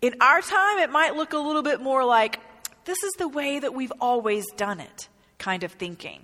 In 0.00 0.14
our 0.20 0.40
time, 0.40 0.78
it 0.78 0.90
might 0.90 1.14
look 1.14 1.32
a 1.34 1.38
little 1.38 1.62
bit 1.62 1.80
more 1.80 2.04
like 2.04 2.40
this 2.84 3.02
is 3.02 3.12
the 3.18 3.28
way 3.28 3.58
that 3.58 3.74
we've 3.74 3.92
always 4.00 4.46
done 4.56 4.80
it 4.80 5.08
kind 5.38 5.62
of 5.62 5.72
thinking. 5.72 6.20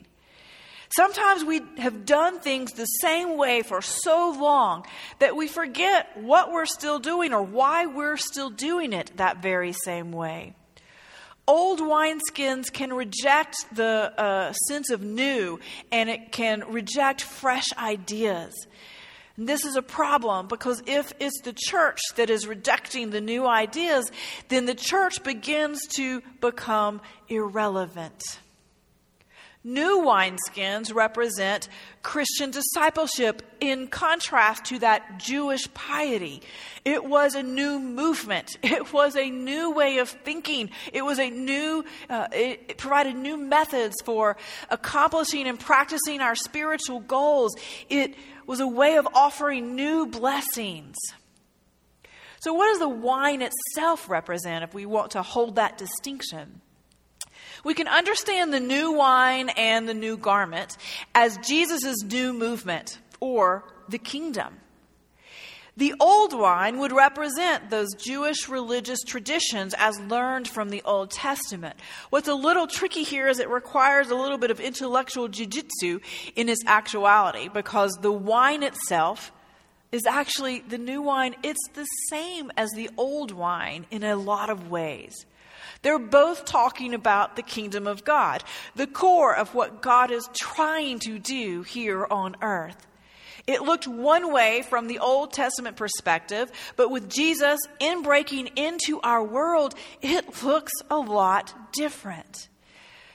Sometimes 0.96 1.44
we 1.44 1.60
have 1.78 2.06
done 2.06 2.40
things 2.40 2.72
the 2.72 2.84
same 2.84 3.36
way 3.36 3.62
for 3.62 3.82
so 3.82 4.30
long 4.38 4.86
that 5.18 5.34
we 5.34 5.48
forget 5.48 6.16
what 6.16 6.52
we're 6.52 6.66
still 6.66 6.98
doing 6.98 7.32
or 7.32 7.42
why 7.42 7.86
we're 7.86 8.16
still 8.16 8.48
doing 8.48 8.92
it 8.92 9.10
that 9.16 9.42
very 9.42 9.72
same 9.72 10.12
way. 10.12 10.54
Old 11.46 11.80
wineskins 11.80 12.72
can 12.72 12.92
reject 12.92 13.56
the 13.72 14.12
uh, 14.16 14.52
sense 14.68 14.90
of 14.90 15.02
new 15.02 15.60
and 15.92 16.08
it 16.08 16.32
can 16.32 16.64
reject 16.68 17.20
fresh 17.20 17.66
ideas. 17.76 18.54
And 19.36 19.48
this 19.48 19.64
is 19.64 19.76
a 19.76 19.82
problem 19.82 20.46
because 20.46 20.82
if 20.86 21.12
it's 21.20 21.40
the 21.42 21.52
church 21.52 22.00
that 22.16 22.30
is 22.30 22.46
rejecting 22.46 23.10
the 23.10 23.20
new 23.20 23.46
ideas, 23.46 24.10
then 24.48 24.64
the 24.64 24.74
church 24.74 25.22
begins 25.22 25.80
to 25.96 26.22
become 26.40 27.00
irrelevant. 27.28 28.22
New 29.66 30.02
wineskins 30.02 30.94
represent 30.94 31.70
Christian 32.02 32.50
discipleship 32.50 33.42
in 33.60 33.88
contrast 33.88 34.66
to 34.66 34.78
that 34.80 35.18
Jewish 35.18 35.72
piety. 35.72 36.42
It 36.84 37.02
was 37.02 37.34
a 37.34 37.42
new 37.42 37.78
movement. 37.78 38.58
It 38.74 38.92
was 38.92 39.16
a 39.16 39.30
new 39.30 39.70
way 39.70 39.98
of 39.98 40.08
thinking. 40.08 40.68
It 40.92 41.02
was 41.02 41.18
a 41.18 41.30
new, 41.30 41.84
uh, 42.10 42.26
it 42.32 42.76
provided 42.76 43.14
new 43.14 43.36
methods 43.36 43.94
for 44.04 44.36
accomplishing 44.68 45.46
and 45.46 45.58
practicing 45.58 46.20
our 46.20 46.34
spiritual 46.34 47.00
goals. 47.00 47.54
It 47.88 48.16
was 48.46 48.60
a 48.60 48.66
way 48.66 48.96
of 48.96 49.06
offering 49.14 49.76
new 49.76 50.06
blessings. 50.06 50.96
So, 52.40 52.52
what 52.52 52.66
does 52.66 52.80
the 52.80 52.88
wine 52.88 53.40
itself 53.42 54.10
represent 54.10 54.64
if 54.64 54.74
we 54.74 54.84
want 54.84 55.12
to 55.12 55.22
hold 55.22 55.56
that 55.56 55.78
distinction? 55.78 56.60
We 57.64 57.74
can 57.74 57.88
understand 57.88 58.52
the 58.52 58.60
new 58.60 58.92
wine 58.92 59.48
and 59.48 59.88
the 59.88 59.94
new 59.94 60.16
garment 60.16 60.76
as 61.14 61.38
Jesus' 61.38 62.02
new 62.02 62.32
movement 62.32 62.98
or 63.20 63.64
the 63.88 63.98
kingdom. 63.98 64.60
The 65.76 65.94
old 65.98 66.32
wine 66.32 66.78
would 66.78 66.92
represent 66.92 67.70
those 67.70 67.94
Jewish 67.94 68.48
religious 68.48 69.02
traditions 69.02 69.74
as 69.76 69.98
learned 69.98 70.46
from 70.46 70.68
the 70.68 70.82
Old 70.84 71.10
Testament. 71.10 71.76
What's 72.10 72.28
a 72.28 72.34
little 72.34 72.68
tricky 72.68 73.02
here 73.02 73.26
is 73.26 73.40
it 73.40 73.48
requires 73.48 74.10
a 74.10 74.14
little 74.14 74.38
bit 74.38 74.52
of 74.52 74.60
intellectual 74.60 75.28
jujitsu 75.28 76.00
in 76.36 76.48
its 76.48 76.62
actuality 76.66 77.48
because 77.48 77.98
the 78.00 78.12
wine 78.12 78.62
itself 78.62 79.32
is 79.90 80.06
actually 80.06 80.60
the 80.60 80.78
new 80.78 81.02
wine, 81.02 81.34
it's 81.42 81.68
the 81.74 81.86
same 82.08 82.52
as 82.56 82.70
the 82.70 82.90
old 82.96 83.32
wine 83.32 83.86
in 83.90 84.04
a 84.04 84.16
lot 84.16 84.50
of 84.50 84.70
ways. 84.70 85.26
They're 85.84 85.98
both 85.98 86.46
talking 86.46 86.94
about 86.94 87.36
the 87.36 87.42
kingdom 87.42 87.86
of 87.86 88.04
God, 88.06 88.42
the 88.74 88.86
core 88.86 89.36
of 89.36 89.54
what 89.54 89.82
God 89.82 90.10
is 90.10 90.26
trying 90.32 90.98
to 91.00 91.18
do 91.18 91.60
here 91.60 92.06
on 92.10 92.36
earth. 92.40 92.86
It 93.46 93.60
looked 93.60 93.86
one 93.86 94.32
way 94.32 94.62
from 94.62 94.86
the 94.86 95.00
Old 95.00 95.34
Testament 95.34 95.76
perspective, 95.76 96.50
but 96.76 96.90
with 96.90 97.10
Jesus 97.10 97.60
in 97.80 98.02
breaking 98.02 98.46
into 98.56 98.98
our 99.02 99.22
world, 99.22 99.74
it 100.00 100.42
looks 100.42 100.72
a 100.90 100.96
lot 100.96 101.52
different. 101.74 102.48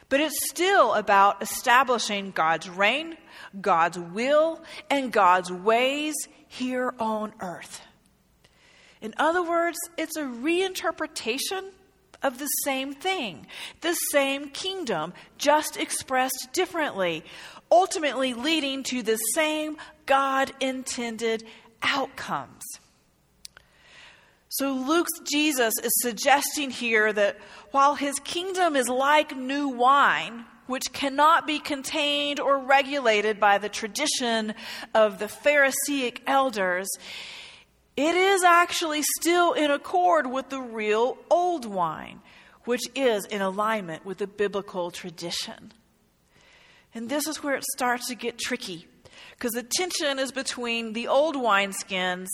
But 0.07 0.19
it's 0.19 0.47
still 0.51 0.93
about 0.93 1.41
establishing 1.41 2.29
God's 2.29 2.69
reign, 2.69 3.17
God's 3.59 3.97
will, 3.97 4.61
and 4.91 5.11
God's 5.11 5.51
ways 5.51 6.13
here 6.47 6.93
on 6.99 7.33
earth. 7.39 7.81
In 9.01 9.15
other 9.17 9.41
words, 9.41 9.79
it's 9.97 10.17
a 10.17 10.23
reinterpretation 10.23 11.71
of 12.21 12.39
the 12.39 12.47
same 12.63 12.93
thing, 12.93 13.47
the 13.81 13.93
same 14.11 14.49
kingdom, 14.49 15.13
just 15.37 15.77
expressed 15.77 16.49
differently, 16.53 17.23
ultimately 17.71 18.33
leading 18.33 18.83
to 18.83 19.01
the 19.03 19.17
same 19.33 19.77
God 20.05 20.51
intended 20.59 21.45
outcomes. 21.81 22.63
So 24.49 24.73
Luke's 24.73 25.19
Jesus 25.31 25.75
is 25.81 25.91
suggesting 26.01 26.71
here 26.71 27.13
that 27.13 27.37
while 27.71 27.95
his 27.95 28.19
kingdom 28.19 28.75
is 28.75 28.89
like 28.89 29.37
new 29.37 29.69
wine, 29.69 30.45
which 30.65 30.91
cannot 30.91 31.47
be 31.47 31.59
contained 31.59 32.39
or 32.39 32.59
regulated 32.59 33.39
by 33.39 33.57
the 33.57 33.69
tradition 33.69 34.53
of 34.93 35.19
the 35.19 35.27
Pharisaic 35.27 36.21
elders, 36.27 36.89
it 37.99 38.15
is 38.15 38.43
actually 38.43 39.01
still 39.19 39.51
in 39.51 39.69
accord 39.69 40.25
with 40.25 40.47
the 40.47 40.61
real 40.61 41.17
old 41.29 41.65
wine, 41.65 42.21
which 42.63 42.83
is 42.95 43.25
in 43.25 43.41
alignment 43.41 44.05
with 44.05 44.19
the 44.19 44.27
biblical 44.27 44.89
tradition. 44.89 45.73
And 46.93 47.09
this 47.09 47.27
is 47.27 47.43
where 47.43 47.55
it 47.55 47.65
starts 47.75 48.07
to 48.07 48.15
get 48.15 48.39
tricky, 48.39 48.87
because 49.31 49.51
the 49.51 49.63
tension 49.63 50.17
is 50.17 50.31
between 50.31 50.93
the 50.93 51.09
old 51.09 51.35
wineskins 51.35 52.27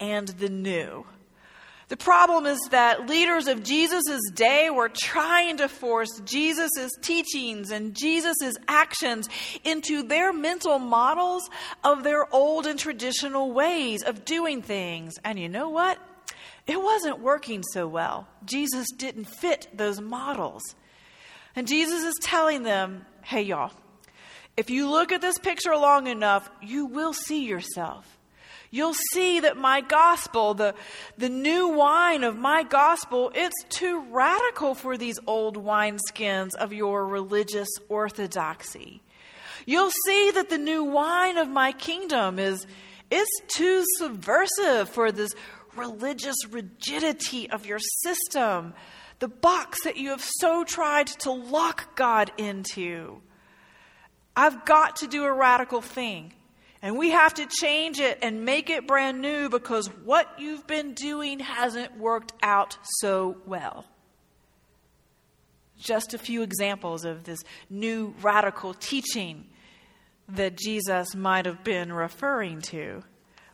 and 0.00 0.26
the 0.26 0.48
new. 0.48 1.06
The 1.88 1.96
problem 1.96 2.46
is 2.46 2.60
that 2.70 3.08
leaders 3.08 3.46
of 3.46 3.62
Jesus' 3.62 4.20
day 4.34 4.70
were 4.70 4.88
trying 4.88 5.58
to 5.58 5.68
force 5.68 6.20
Jesus' 6.24 6.90
teachings 7.00 7.70
and 7.70 7.94
Jesus' 7.94 8.56
actions 8.66 9.28
into 9.62 10.02
their 10.02 10.32
mental 10.32 10.80
models 10.80 11.48
of 11.84 12.02
their 12.02 12.26
old 12.34 12.66
and 12.66 12.76
traditional 12.76 13.52
ways 13.52 14.02
of 14.02 14.24
doing 14.24 14.62
things. 14.62 15.14
And 15.24 15.38
you 15.38 15.48
know 15.48 15.68
what? 15.68 15.98
It 16.66 16.82
wasn't 16.82 17.20
working 17.20 17.62
so 17.62 17.86
well. 17.86 18.26
Jesus 18.44 18.88
didn't 18.96 19.26
fit 19.26 19.68
those 19.72 20.00
models. 20.00 20.62
And 21.54 21.68
Jesus 21.68 22.02
is 22.02 22.14
telling 22.20 22.64
them, 22.64 23.06
hey, 23.22 23.42
y'all, 23.42 23.70
if 24.56 24.70
you 24.70 24.90
look 24.90 25.12
at 25.12 25.20
this 25.20 25.38
picture 25.38 25.76
long 25.76 26.08
enough, 26.08 26.50
you 26.60 26.86
will 26.86 27.12
see 27.12 27.44
yourself 27.44 28.15
you'll 28.70 28.94
see 29.12 29.40
that 29.40 29.56
my 29.56 29.80
gospel, 29.80 30.54
the, 30.54 30.74
the 31.18 31.28
new 31.28 31.68
wine 31.68 32.24
of 32.24 32.36
my 32.36 32.62
gospel, 32.62 33.30
it's 33.34 33.64
too 33.68 34.04
radical 34.10 34.74
for 34.74 34.96
these 34.96 35.18
old 35.26 35.56
wineskins 35.56 36.54
of 36.54 36.72
your 36.72 37.06
religious 37.06 37.68
orthodoxy. 37.88 39.02
You'll 39.66 39.92
see 40.04 40.30
that 40.30 40.48
the 40.48 40.58
new 40.58 40.84
wine 40.84 41.38
of 41.38 41.48
my 41.48 41.72
kingdom 41.72 42.38
is 42.38 42.66
it's 43.10 43.40
too 43.48 43.84
subversive 43.98 44.88
for 44.88 45.12
this 45.12 45.34
religious 45.76 46.36
rigidity 46.48 47.50
of 47.50 47.66
your 47.66 47.78
system, 48.02 48.74
the 49.18 49.28
box 49.28 49.84
that 49.84 49.96
you 49.96 50.10
have 50.10 50.24
so 50.40 50.64
tried 50.64 51.06
to 51.06 51.30
lock 51.30 51.96
God 51.96 52.32
into. 52.36 53.20
I've 54.34 54.64
got 54.64 54.96
to 54.96 55.06
do 55.06 55.24
a 55.24 55.32
radical 55.32 55.80
thing. 55.80 56.32
And 56.82 56.98
we 56.98 57.10
have 57.10 57.34
to 57.34 57.46
change 57.46 58.00
it 58.00 58.18
and 58.22 58.44
make 58.44 58.70
it 58.70 58.86
brand 58.86 59.20
new 59.20 59.48
because 59.48 59.86
what 60.04 60.28
you've 60.38 60.66
been 60.66 60.94
doing 60.94 61.40
hasn't 61.40 61.98
worked 61.98 62.32
out 62.42 62.78
so 63.00 63.38
well. 63.46 63.84
just 65.78 66.14
a 66.14 66.18
few 66.18 66.42
examples 66.42 67.04
of 67.04 67.24
this 67.24 67.40
new 67.68 68.14
radical 68.22 68.74
teaching 68.74 69.46
that 70.28 70.56
Jesus 70.56 71.14
might 71.14 71.46
have 71.46 71.62
been 71.62 71.92
referring 71.92 72.60
to? 72.62 73.02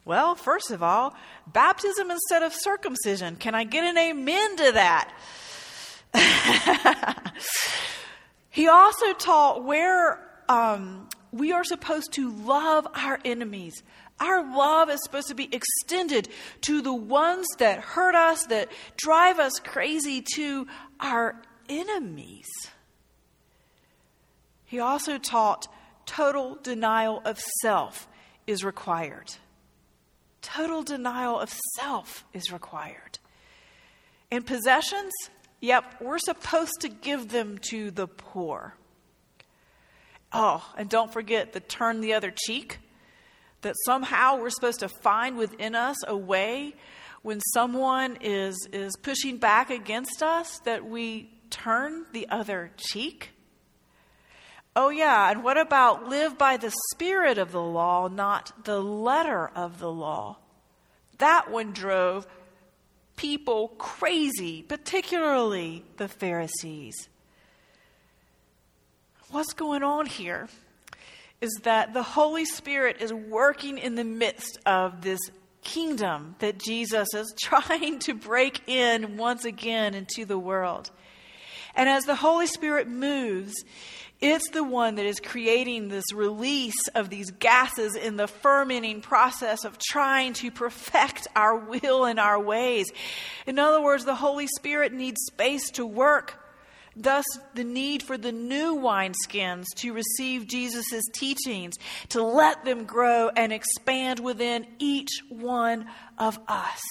Well, 0.05 0.35
first 0.35 0.71
of 0.71 0.83
all, 0.83 1.15
baptism 1.47 2.11
instead 2.11 2.43
of 2.43 2.53
circumcision. 2.55 3.37
Can 3.37 3.55
I 3.55 3.65
get 3.65 3.85
an 3.85 3.97
amen 3.97 4.57
to 4.57 4.73
that? 4.73 5.13
he 8.51 8.69
also 8.69 9.13
taught 9.15 9.65
where 9.65 10.29
um, 10.49 11.09
we 11.33 11.53
are 11.53 11.65
supposed 11.65 12.13
to 12.13 12.31
love 12.31 12.87
our 12.95 13.19
enemies. 13.25 13.83
Our 14.21 14.57
love 14.57 14.91
is 14.91 15.03
supposed 15.03 15.29
to 15.29 15.35
be 15.35 15.49
extended 15.51 16.29
to 16.63 16.83
the 16.83 16.93
ones 16.93 17.47
that 17.59 17.81
hurt 17.81 18.15
us, 18.15 18.45
that 18.47 18.69
drive 18.97 19.39
us 19.39 19.55
crazy, 19.59 20.23
to 20.35 20.67
our 21.01 21.41
enemies. 21.69 22.49
He 24.65 24.79
also 24.79 25.19
taught 25.19 25.69
total 26.07 26.59
denial 26.63 27.23
of 27.25 27.39
self 27.61 28.07
is 28.47 28.65
required. 28.65 29.33
Total 30.43 30.83
denial 30.83 31.39
of 31.39 31.53
self 31.79 32.25
is 32.33 32.53
required. 32.53 33.19
And 34.31 34.47
possessions, 34.47 35.13
yep, 35.61 35.85
we're 36.01 36.19
supposed 36.19 36.81
to 36.81 36.89
give 36.89 37.31
them 37.31 37.59
to 37.71 37.91
the 37.91 38.07
poor. 38.07 38.75
Oh, 40.33 40.65
and 40.77 40.89
don't 40.89 41.13
forget 41.13 41.53
the 41.53 41.61
turn 41.61 42.01
the 42.01 42.15
other 42.15 42.33
cheek. 42.35 42.79
That 43.63 43.75
somehow 43.85 44.41
we're 44.41 44.51
supposed 44.51 44.81
to 44.81 44.89
find 44.89 45.37
within 45.37 45.75
us 45.75 45.97
a 46.07 46.17
way 46.17 46.75
when 47.23 47.41
someone 47.53 48.19
is, 48.21 48.67
is 48.73 48.97
pushing 48.97 49.37
back 49.37 49.71
against 49.71 50.23
us 50.23 50.59
that 50.65 50.85
we 50.85 51.31
turn 51.51 52.07
the 52.13 52.29
other 52.29 52.73
cheek. 52.77 53.31
Oh, 54.75 54.89
yeah, 54.89 55.31
and 55.31 55.45
what 55.45 55.59
about 55.59 56.09
live 56.09 56.39
by 56.39 56.57
the 56.57 56.73
spirit 56.93 57.39
of 57.39 57.53
the 57.53 57.63
law, 57.63 58.09
not 58.09 58.65
the 58.65 58.81
letter 58.83 59.49
of 59.55 59.79
the 59.79 59.91
law? 59.91 60.39
That 61.19 61.51
one 61.51 61.73
drove 61.73 62.27
people 63.17 63.69
crazy, 63.79 64.63
particularly 64.63 65.85
the 65.99 66.09
Pharisees. 66.09 67.09
What's 69.33 69.55
going 69.55 69.83
on 69.83 70.05
here 70.05 70.47
is 71.41 71.51
that 71.63 71.95
the 71.95 72.03
Holy 72.03 72.45
Spirit 72.45 72.99
is 73.01 73.15
working 73.15 73.79
in 73.79 73.95
the 73.95 74.05
midst 74.05 74.59
of 74.67 75.01
this 75.01 75.21
kingdom 75.65 76.37
that 76.41 76.59
Jesus 76.59 77.09
is 77.15 77.35
trying 77.43 77.99
to 78.01 78.13
break 78.13 78.69
in 78.69 79.17
once 79.17 79.47
again 79.47 79.95
into 79.95 80.27
the 80.27 80.39
world. 80.39 80.91
And 81.75 81.89
as 81.89 82.05
the 82.05 82.15
Holy 82.15 82.47
Spirit 82.47 82.89
moves, 82.89 83.55
it's 84.21 84.51
the 84.51 84.63
one 84.63 84.97
that 84.97 85.07
is 85.07 85.19
creating 85.19 85.89
this 85.89 86.13
release 86.13 86.87
of 86.95 87.09
these 87.09 87.31
gases 87.31 87.97
in 87.97 88.19
the 88.19 88.29
fermenting 88.29 89.01
process 89.01 89.65
of 89.65 89.79
trying 89.79 90.35
to 90.35 90.51
perfect 90.51 91.27
our 91.35 91.57
will 91.57 92.05
and 92.05 92.21
our 92.21 92.39
ways. 92.39 92.93
In 93.47 93.59
other 93.59 93.81
words, 93.81 94.05
the 94.05 94.15
Holy 94.15 94.47
Spirit 94.59 94.93
needs 94.93 95.23
space 95.25 95.71
to 95.71 95.87
work. 95.87 96.39
Thus, 96.95 97.25
the 97.55 97.65
need 97.65 98.03
for 98.03 98.19
the 98.19 98.33
new 98.33 98.77
wineskins 98.77 99.65
to 99.77 99.93
receive 99.93 100.47
Jesus' 100.47 101.03
teachings, 101.13 101.75
to 102.11 102.23
let 102.23 102.65
them 102.65 102.85
grow 102.85 103.31
and 103.35 103.53
expand 103.53 104.21
within 104.21 104.67
each 104.79 105.23
one 105.31 105.87
of 106.19 106.39
us. 106.49 106.83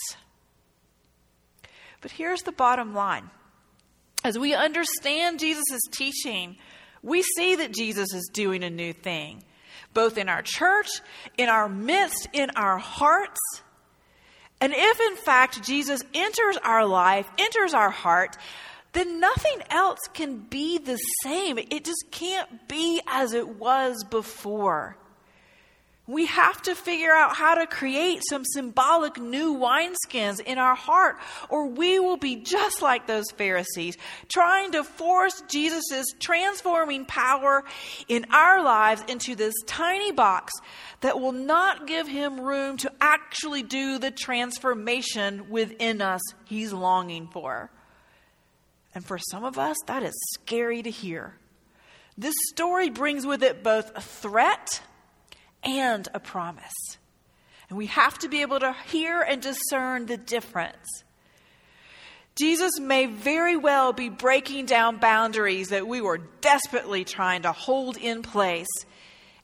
But 2.02 2.12
here's 2.12 2.42
the 2.42 2.52
bottom 2.52 2.96
line 2.96 3.30
as 4.24 4.38
we 4.38 4.54
understand 4.54 5.40
Jesus' 5.40 5.82
teaching, 5.92 6.58
we 7.02 7.24
see 7.24 7.56
that 7.56 7.74
Jesus 7.74 8.14
is 8.14 8.30
doing 8.34 8.64
a 8.64 8.70
new 8.70 8.94
thing, 8.94 9.44
both 9.94 10.18
in 10.18 10.30
our 10.30 10.42
church, 10.42 11.02
in 11.38 11.50
our 11.50 11.68
midst, 11.68 12.28
in 12.34 12.52
our 12.52 12.78
hearts. 12.78 13.40
And 14.60 14.74
if 14.76 15.00
in 15.00 15.16
fact 15.16 15.64
Jesus 15.64 16.04
enters 16.14 16.58
our 16.64 16.86
life, 16.86 17.28
enters 17.40 17.74
our 17.74 17.90
heart, 17.90 18.38
then 18.94 19.20
nothing 19.20 19.60
else 19.70 20.00
can 20.14 20.38
be 20.38 20.78
the 20.78 20.98
same. 21.24 21.58
It 21.58 21.86
just 21.86 22.06
can't 22.12 22.68
be 22.68 23.02
as 23.08 23.34
it 23.34 23.48
was 23.48 24.04
before. 24.04 24.98
We 26.08 26.26
have 26.26 26.62
to 26.64 26.76
figure 26.76 27.14
out 27.14 27.38
how 27.38 27.56
to 27.56 27.68
create 27.68 28.22
some 28.28 28.44
symbolic 28.44 29.18
new 29.18 29.56
wineskins 29.56 30.42
in 30.42 30.58
our 30.58 30.76
heart, 30.76 31.18
or 31.48 31.68
we 31.68 32.00
will 32.00 32.18
be 32.18 32.36
just 32.38 32.82
like 32.82 33.08
those 33.08 33.32
Pharisees, 33.38 33.98
trying 34.28 34.72
to 34.72 34.84
force 34.84 35.42
Jesus' 35.48 36.08
transforming 36.20 37.06
power 37.06 37.64
in 38.10 38.26
our 38.32 38.62
lives 38.62 39.04
into 39.08 39.36
this 39.36 39.54
tiny 39.68 40.12
box 40.12 40.52
that 41.00 41.20
will 41.20 41.32
not 41.32 41.88
give 41.88 42.08
him 42.08 42.42
room 42.42 42.78
to 42.78 42.92
actually 43.00 43.64
do 43.64 43.98
the 43.98 44.12
transformation 44.12 45.50
within 45.50 46.02
us 46.02 46.22
he's 46.46 46.74
longing 46.74 47.28
for. 47.28 47.70
And 48.94 49.06
for 49.06 49.18
some 49.18 49.44
of 49.44 49.58
us, 49.58 49.78
that 49.88 50.04
is 50.04 50.14
scary 50.34 50.82
to 50.84 50.90
hear. 50.90 51.36
This 52.18 52.36
story 52.50 52.90
brings 52.90 53.26
with 53.26 53.42
it 53.42 53.64
both 53.64 53.92
a 53.96 54.02
threat 54.02 54.82
and 55.64 56.08
a 56.14 56.20
promise. 56.20 56.74
And 57.70 57.78
we 57.78 57.86
have 57.88 58.20
to 58.20 58.28
be 58.28 58.42
able 58.42 58.60
to 58.60 58.76
hear 58.88 59.22
and 59.22 59.42
discern 59.42 60.06
the 60.06 60.18
difference. 60.18 61.04
Jesus 62.36 62.80
may 62.80 63.06
very 63.06 63.56
well 63.56 63.94
be 63.94 64.10
breaking 64.10 64.66
down 64.66 64.98
boundaries 64.98 65.70
that 65.70 65.88
we 65.88 66.02
were 66.02 66.18
desperately 66.18 67.04
trying 67.04 67.44
to 67.44 67.52
hold 67.52 67.98
in 67.98 68.22
place. 68.22 68.68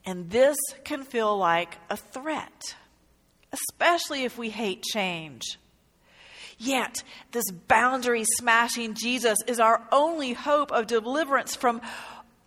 And 0.06 0.30
this 0.30 0.58
can 0.84 1.04
feel 1.04 1.38
like 1.38 1.78
a 1.90 1.98
threat, 1.98 2.76
especially 3.52 4.24
if 4.24 4.38
we 4.38 4.50
hate 4.50 4.84
change. 4.84 5.58
Yet, 6.58 7.04
this 7.32 7.50
boundary 7.52 8.24
smashing 8.38 8.96
Jesus 8.96 9.38
is 9.48 9.60
our 9.60 9.88
only 9.91 10.34
hope 10.34 10.72
of 10.72 10.88
deliverance 10.88 11.56
from 11.56 11.82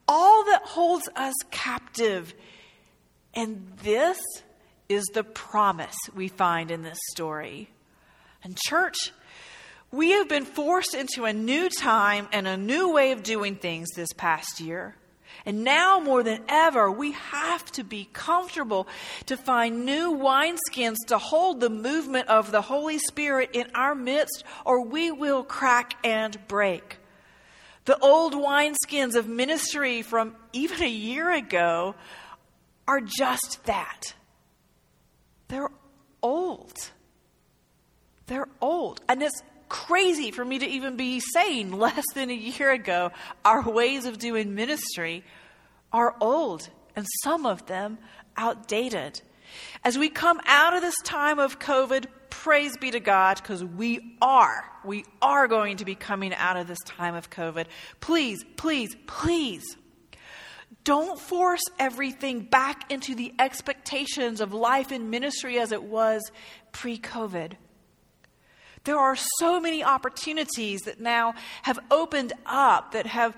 all 0.09 0.45
that 0.47 0.63
holds 0.65 1.09
us 1.15 1.35
captive 1.51 2.35
and 3.35 3.73
this 3.83 4.21
is 4.89 5.05
the 5.15 5.23
promise 5.23 5.97
we 6.15 6.29
find 6.29 6.71
in 6.71 6.83
this 6.83 6.99
story. 7.13 7.71
And, 8.43 8.57
church, 8.57 9.13
we 9.93 10.13
have 10.13 10.29
been 10.29 10.45
forced 10.45 10.95
into 10.95 11.25
a 11.25 11.33
new 11.33 11.69
time 11.69 12.29
and 12.33 12.47
a 12.49 12.57
new 12.57 12.93
way 12.93 13.13
of 13.13 13.23
doing 13.23 13.57
things 13.57 13.89
this 13.95 14.13
past 14.17 14.61
year. 14.61 14.97
And 15.47 15.65
now 15.65 16.01
more 16.01 16.23
than 16.23 16.43
ever, 16.49 16.91
we 16.91 17.13
have 17.13 17.71
to 17.73 17.85
be 17.85 18.09
comfortable 18.13 18.87
to 19.27 19.37
find 19.37 19.85
new 19.85 20.13
wineskins 20.13 20.97
to 21.07 21.19
hold 21.19 21.61
the 21.61 21.71
movement 21.71 22.29
of 22.29 22.53
the 22.53 22.63
Holy 22.63 22.99
Spirit 22.99 23.51
in 23.53 23.71
our 23.75 23.95
midst, 23.95 24.45
or 24.65 24.85
we 24.85 25.11
will 25.11 25.43
crack 25.43 25.95
and 26.05 26.37
break. 26.49 26.99
The 27.87 27.99
old 27.99 28.35
wineskins 28.35 29.15
of 29.15 29.27
ministry 29.27 30.03
from 30.03 30.37
even 30.53 30.83
a 30.83 30.89
year 30.89 31.33
ago 31.33 31.95
are 32.87 33.01
just 33.01 33.65
that. 33.65 34.15
They're 35.49 35.71
old. 36.23 36.77
They're 38.27 38.49
old. 38.61 39.01
And 39.09 39.23
it's 39.23 39.43
crazy 39.71 40.31
for 40.33 40.45
me 40.45 40.59
to 40.59 40.67
even 40.67 40.97
be 40.97 41.21
saying 41.21 41.73
less 41.73 42.05
than 42.15 42.29
a 42.29 42.35
year 42.35 42.71
ago 42.73 43.11
our 43.45 43.63
ways 43.63 44.05
of 44.05 44.19
doing 44.19 44.55
ministry 44.55 45.25
are 45.93 46.15
old 46.21 46.69
and 46.95 47.07
some 47.23 47.47
of 47.47 47.65
them 47.67 47.97
outdated. 48.37 49.23
As 49.83 49.97
we 49.97 50.11
come 50.11 50.41
out 50.45 50.75
of 50.75 50.83
this 50.83 50.97
time 51.05 51.39
of 51.39 51.59
COVID, 51.59 52.07
praise 52.29 52.77
be 52.77 52.91
to 52.91 53.01
God 53.01 53.37
because 53.37 53.65
we 53.65 54.17
are, 54.21 54.65
we 54.85 55.05
are 55.23 55.49
going 55.49 55.79
to 55.79 55.85
be 55.85 55.95
coming 55.95 56.35
out 56.35 56.57
of 56.57 56.67
this 56.67 56.79
time 56.85 57.15
of 57.15 57.31
COVID. 57.31 57.67
Please, 58.01 58.45
please, 58.57 58.97
please 59.07 59.65
don't 60.85 61.19
force 61.19 61.63
everything 61.79 62.41
back 62.41 62.91
into 62.91 63.15
the 63.15 63.33
expectations 63.39 64.41
of 64.41 64.53
life 64.53 64.93
in 64.93 65.11
ministry 65.11 65.59
as 65.59 65.73
it 65.73 65.83
was 65.83 66.31
pre 66.73 66.99
COVID. 66.99 67.53
There 68.85 68.99
are 68.99 69.17
so 69.39 69.61
many 69.61 69.85
opportunities 69.85 70.83
that 70.83 71.01
now 71.01 71.35
have 71.63 71.79
opened 71.91 72.33
up 72.47 72.93
that 72.93 73.07
have 73.07 73.37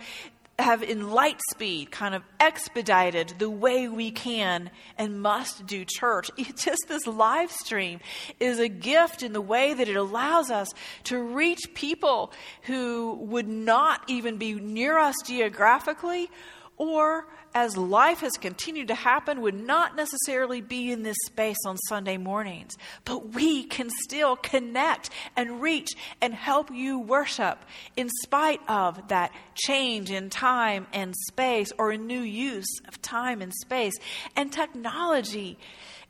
have 0.58 0.82
in 0.82 1.10
light 1.10 1.40
speed 1.50 1.90
kind 1.90 2.14
of 2.14 2.22
expedited 2.38 3.34
the 3.38 3.50
way 3.50 3.88
we 3.88 4.10
can 4.10 4.70
and 4.98 5.20
must 5.20 5.66
do 5.66 5.84
church. 5.84 6.30
just 6.56 6.84
this 6.88 7.06
live 7.06 7.50
stream 7.50 8.00
is 8.38 8.58
a 8.58 8.68
gift 8.68 9.22
in 9.22 9.32
the 9.32 9.40
way 9.40 9.74
that 9.74 9.88
it 9.88 9.96
allows 9.96 10.50
us 10.50 10.68
to 11.04 11.18
reach 11.18 11.60
people 11.74 12.32
who 12.62 13.14
would 13.20 13.48
not 13.48 14.02
even 14.08 14.36
be 14.36 14.54
near 14.54 14.98
us 14.98 15.16
geographically 15.24 16.30
or 16.76 17.26
as 17.54 17.76
life 17.76 18.20
has 18.20 18.32
continued 18.32 18.88
to 18.88 18.94
happen, 18.94 19.42
would 19.42 19.54
not 19.54 19.94
necessarily 19.94 20.60
be 20.60 20.90
in 20.90 21.02
this 21.02 21.16
space 21.26 21.58
on 21.66 21.76
Sunday 21.88 22.16
mornings. 22.16 22.74
But 23.04 23.34
we 23.34 23.64
can 23.64 23.90
still 24.04 24.36
connect 24.36 25.10
and 25.36 25.60
reach 25.60 25.90
and 26.20 26.32
help 26.32 26.70
you 26.70 26.98
worship 26.98 27.58
in 27.96 28.08
spite 28.22 28.60
of 28.68 29.08
that 29.08 29.32
change 29.54 30.10
in 30.10 30.30
time 30.30 30.86
and 30.92 31.14
space 31.28 31.72
or 31.78 31.90
a 31.90 31.98
new 31.98 32.22
use 32.22 32.80
of 32.88 33.02
time 33.02 33.42
and 33.42 33.52
space. 33.52 33.94
And 34.34 34.50
technology, 34.50 35.58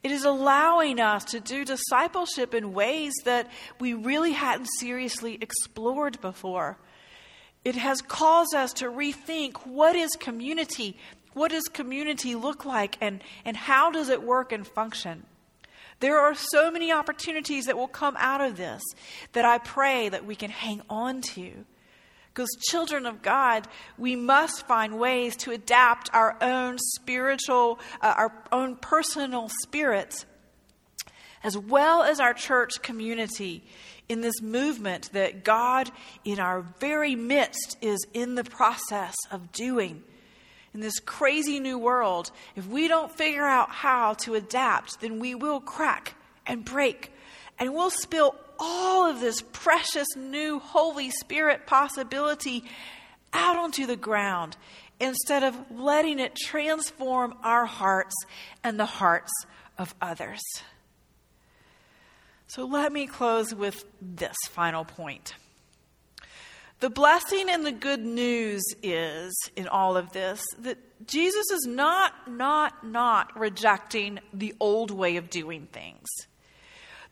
it 0.02 0.10
is 0.10 0.24
allowing 0.24 1.00
us 1.00 1.24
to 1.26 1.40
do 1.40 1.64
discipleship 1.64 2.54
in 2.54 2.72
ways 2.72 3.12
that 3.24 3.50
we 3.80 3.94
really 3.94 4.32
hadn't 4.32 4.68
seriously 4.78 5.38
explored 5.40 6.20
before. 6.20 6.78
It 7.64 7.76
has 7.76 8.02
caused 8.02 8.54
us 8.54 8.72
to 8.74 8.86
rethink 8.86 9.66
what 9.66 9.94
is 9.94 10.10
community? 10.12 10.96
What 11.34 11.50
does 11.50 11.64
community 11.64 12.34
look 12.34 12.64
like? 12.64 12.98
And, 13.00 13.22
and 13.44 13.56
how 13.56 13.90
does 13.90 14.08
it 14.08 14.22
work 14.22 14.52
and 14.52 14.66
function? 14.66 15.24
There 16.00 16.18
are 16.18 16.34
so 16.34 16.70
many 16.70 16.90
opportunities 16.90 17.66
that 17.66 17.76
will 17.76 17.88
come 17.88 18.16
out 18.18 18.40
of 18.40 18.56
this 18.56 18.82
that 19.32 19.44
I 19.44 19.58
pray 19.58 20.08
that 20.08 20.26
we 20.26 20.34
can 20.34 20.50
hang 20.50 20.82
on 20.90 21.20
to. 21.20 21.64
Because, 22.28 22.48
children 22.62 23.06
of 23.06 23.22
God, 23.22 23.68
we 23.98 24.16
must 24.16 24.66
find 24.66 24.98
ways 24.98 25.36
to 25.36 25.52
adapt 25.52 26.10
our 26.14 26.36
own 26.40 26.78
spiritual, 26.78 27.78
uh, 28.00 28.14
our 28.16 28.32
own 28.50 28.76
personal 28.76 29.50
spirits, 29.62 30.24
as 31.44 31.56
well 31.56 32.02
as 32.02 32.20
our 32.20 32.32
church 32.32 32.82
community 32.82 33.62
in 34.12 34.20
this 34.20 34.42
movement 34.42 35.10
that 35.14 35.42
God, 35.42 35.90
in 36.22 36.38
our 36.38 36.60
very 36.78 37.16
midst, 37.16 37.78
is 37.80 38.06
in 38.12 38.34
the 38.34 38.44
process 38.44 39.14
of 39.30 39.52
doing. 39.52 40.02
In 40.74 40.80
this 40.80 41.00
crazy 41.00 41.58
new 41.58 41.78
world, 41.78 42.30
if 42.54 42.66
we 42.66 42.88
don't 42.88 43.10
figure 43.10 43.46
out 43.46 43.70
how 43.70 44.12
to 44.14 44.34
adapt, 44.34 45.00
then 45.00 45.18
we 45.18 45.34
will 45.34 45.60
crack 45.60 46.14
and 46.46 46.62
break 46.62 47.10
and 47.58 47.72
we'll 47.72 47.90
spill 47.90 48.34
all 48.58 49.08
of 49.08 49.20
this 49.20 49.42
precious 49.52 50.08
new 50.14 50.58
Holy 50.58 51.10
Spirit 51.10 51.66
possibility 51.66 52.64
out 53.32 53.56
onto 53.56 53.86
the 53.86 53.96
ground 53.96 54.58
instead 55.00 55.42
of 55.42 55.56
letting 55.70 56.18
it 56.18 56.36
transform 56.36 57.34
our 57.42 57.64
hearts 57.64 58.14
and 58.62 58.78
the 58.78 58.86
hearts 58.86 59.32
of 59.78 59.94
others. 60.02 60.42
So 62.54 62.66
let 62.66 62.92
me 62.92 63.06
close 63.06 63.54
with 63.54 63.82
this 64.02 64.36
final 64.50 64.84
point. 64.84 65.32
The 66.80 66.90
blessing 66.90 67.48
and 67.48 67.64
the 67.64 67.72
good 67.72 68.04
news 68.04 68.62
is 68.82 69.32
in 69.56 69.68
all 69.68 69.96
of 69.96 70.12
this 70.12 70.44
that 70.58 70.76
Jesus 71.06 71.50
is 71.50 71.66
not, 71.66 72.12
not, 72.30 72.86
not 72.86 73.40
rejecting 73.40 74.18
the 74.34 74.54
old 74.60 74.90
way 74.90 75.16
of 75.16 75.30
doing 75.30 75.66
things. 75.72 76.06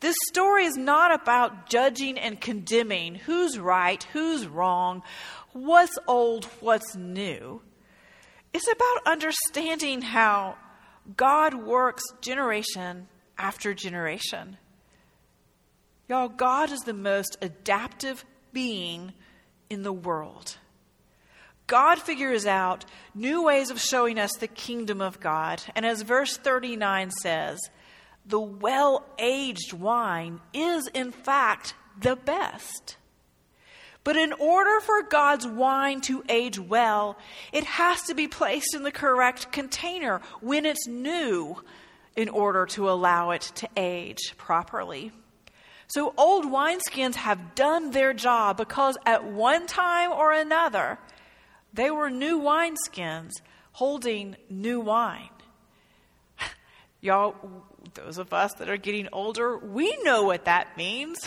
This 0.00 0.14
story 0.29 0.66
is 0.66 0.76
not 0.76 1.11
about 1.11 1.70
judging 1.70 2.18
and 2.18 2.38
condemning 2.38 3.14
who's 3.14 3.59
right, 3.59 4.03
who's 4.12 4.46
wrong, 4.46 5.03
what's 5.55 5.98
old, 6.07 6.44
what's 6.61 6.94
new. 6.94 7.62
It's 8.53 8.70
about 8.70 9.11
understanding 9.11 10.03
how 10.03 10.57
God 11.16 11.55
works 11.55 12.03
generation 12.20 13.09
after 13.38 13.72
generation. 13.72 14.59
Y'all, 16.10 16.28
God 16.28 16.72
is 16.72 16.80
the 16.80 16.92
most 16.92 17.36
adaptive 17.40 18.24
being 18.52 19.12
in 19.70 19.84
the 19.84 19.92
world. 19.92 20.56
God 21.68 22.00
figures 22.00 22.46
out 22.46 22.84
new 23.14 23.44
ways 23.44 23.70
of 23.70 23.80
showing 23.80 24.18
us 24.18 24.32
the 24.32 24.48
kingdom 24.48 25.00
of 25.00 25.20
God. 25.20 25.62
And 25.76 25.86
as 25.86 26.02
verse 26.02 26.36
39 26.36 27.12
says, 27.12 27.60
the 28.26 28.40
well 28.40 29.06
aged 29.20 29.72
wine 29.72 30.40
is, 30.52 30.88
in 30.88 31.12
fact, 31.12 31.74
the 32.02 32.16
best. 32.16 32.96
But 34.02 34.16
in 34.16 34.32
order 34.32 34.80
for 34.80 35.04
God's 35.04 35.46
wine 35.46 36.00
to 36.02 36.24
age 36.28 36.58
well, 36.58 37.18
it 37.52 37.62
has 37.62 38.02
to 38.08 38.14
be 38.14 38.26
placed 38.26 38.74
in 38.74 38.82
the 38.82 38.90
correct 38.90 39.52
container 39.52 40.22
when 40.40 40.66
it's 40.66 40.88
new 40.88 41.62
in 42.16 42.28
order 42.28 42.66
to 42.66 42.90
allow 42.90 43.30
it 43.30 43.42
to 43.54 43.68
age 43.76 44.34
properly. 44.36 45.12
So 45.90 46.14
old 46.16 46.44
wineskins 46.44 47.16
have 47.16 47.57
done 47.57 47.90
their 47.90 48.12
job 48.12 48.57
because 48.57 48.96
at 49.05 49.24
one 49.24 49.66
time 49.66 50.12
or 50.12 50.33
another, 50.33 50.98
they 51.74 51.90
were 51.90 52.09
new 52.11 52.40
wineskins 52.40 53.33
holding 53.72 54.37
new 54.48 54.79
wine. 54.79 55.31
Y'all, 57.00 57.35
those 57.94 58.18
of 58.18 58.33
us 58.33 58.55
that 58.55 58.68
are 58.68 58.76
getting 58.76 59.09
older, 59.12 59.59
we 59.59 59.96
know 60.05 60.22
what 60.22 60.44
that 60.44 60.76
means. 60.76 61.18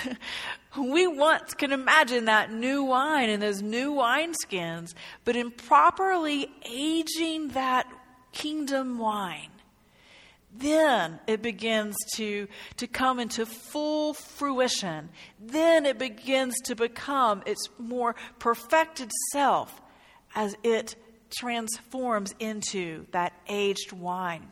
we 0.77 1.07
once 1.07 1.53
can 1.53 1.73
imagine 1.73 2.25
that 2.25 2.49
new 2.49 2.83
wine 2.83 3.29
and 3.29 3.43
those 3.43 3.61
new 3.61 3.93
wineskins, 3.93 4.93
but 5.25 5.35
in 5.35 5.51
properly 5.51 6.49
aging 6.65 7.49
that 7.49 7.85
kingdom 8.31 8.97
wine, 8.97 9.49
then 10.55 11.19
it 11.27 11.41
begins 11.41 11.95
to, 12.15 12.47
to 12.77 12.87
come 12.87 13.19
into 13.19 13.45
full 13.45 14.13
fruition. 14.13 15.09
Then 15.39 15.85
it 15.85 15.97
begins 15.97 16.59
to 16.65 16.75
become 16.75 17.43
its 17.45 17.67
more 17.79 18.15
perfected 18.39 19.11
self 19.31 19.81
as 20.35 20.55
it 20.63 20.95
transforms 21.35 22.33
into 22.39 23.05
that 23.11 23.33
aged 23.47 23.91
wine. 23.91 24.47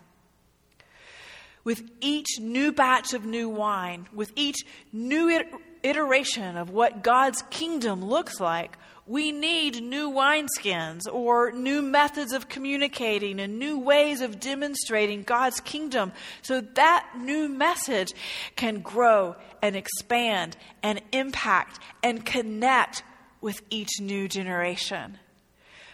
With 1.64 1.84
each 2.00 2.40
new 2.40 2.72
batch 2.72 3.14
of 3.14 3.24
new 3.24 3.48
wine, 3.48 4.08
with 4.14 4.32
each 4.36 4.58
new 4.92 5.44
iteration 5.84 6.58
of 6.58 6.72
what 6.72 7.04
God's 7.04 7.44
kingdom 7.52 8.04
looks 8.04 8.40
like, 8.40 8.78
we 9.08 9.32
need 9.32 9.82
new 9.82 10.12
wineskins 10.12 11.02
or 11.12 11.52
new 11.52 11.82
methods 11.82 12.34
of 12.34 12.48
communicating 12.48 13.40
and 13.40 13.58
new 13.58 13.80
ways 13.80 14.22
of 14.22 14.40
demonstrating 14.40 15.24
God's 15.24 15.60
kingdom 15.60 16.12
so 16.42 16.62
that 16.62 17.08
new 17.18 17.50
message 17.50 18.14
can 18.56 18.82
grow 18.82 19.36
and 19.62 19.76
expand 19.76 20.56
and 20.84 21.02
impact 21.12 21.80
and 22.04 22.26
connect 22.26 23.04
with 23.42 23.62
each 23.70 24.00
new 24.00 24.28
generation. 24.28 25.18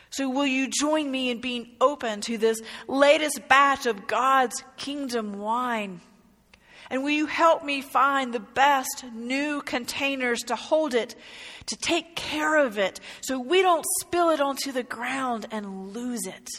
So, 0.10 0.30
will 0.30 0.48
you 0.48 0.68
join 0.68 1.10
me 1.12 1.30
in 1.30 1.42
being 1.42 1.70
open 1.82 2.22
to 2.22 2.38
this 2.38 2.62
latest 2.88 3.42
batch 3.50 3.86
of 3.86 4.08
God's 4.08 4.64
kingdom 4.78 5.40
wine? 5.40 6.02
And 6.90 7.04
will 7.04 7.12
you 7.12 7.26
help 7.26 7.64
me 7.64 7.82
find 7.82 8.34
the 8.34 8.40
best 8.40 9.04
new 9.14 9.62
containers 9.62 10.40
to 10.44 10.56
hold 10.56 10.94
it, 10.94 11.16
to 11.68 11.76
take 11.76 12.16
care 12.16 12.66
of 12.66 12.78
it, 12.78 13.00
so 13.22 13.40
we 13.40 13.62
don't 13.62 13.86
spill 14.02 14.30
it 14.30 14.40
onto 14.40 14.72
the 14.72 14.84
ground 14.84 15.48
and 15.52 15.94
lose 15.94 16.26
it? 16.26 16.50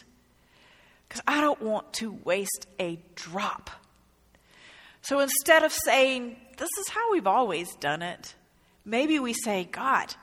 Because 1.08 1.22
I 1.26 1.40
don't 1.40 1.62
want 1.62 1.92
to 1.94 2.12
waste 2.24 2.66
a 2.78 2.98
drop. 3.14 3.70
So 5.00 5.20
instead 5.20 5.64
of 5.64 5.72
saying, 5.72 6.36
This 6.58 6.70
is 6.80 6.88
how 6.88 7.12
we've 7.12 7.26
always 7.26 7.74
done 7.76 8.02
it, 8.02 8.34
maybe 8.84 9.18
we 9.18 9.32
say, 9.32 9.64
God, 9.64 10.14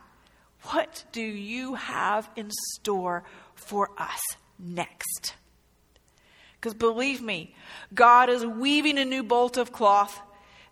what 0.64 1.06
do 1.12 1.22
you 1.22 1.76
have 1.76 2.30
in 2.36 2.52
store 2.52 3.24
for 3.56 3.90
us 3.98 4.22
next? 4.60 5.36
Because 6.66 6.80
believe 6.80 7.22
me, 7.22 7.54
God 7.94 8.28
is 8.28 8.44
weaving 8.44 8.98
a 8.98 9.06
new 9.06 9.22
bolt 9.22 9.56
of 9.58 9.72
cloth, 9.72 10.20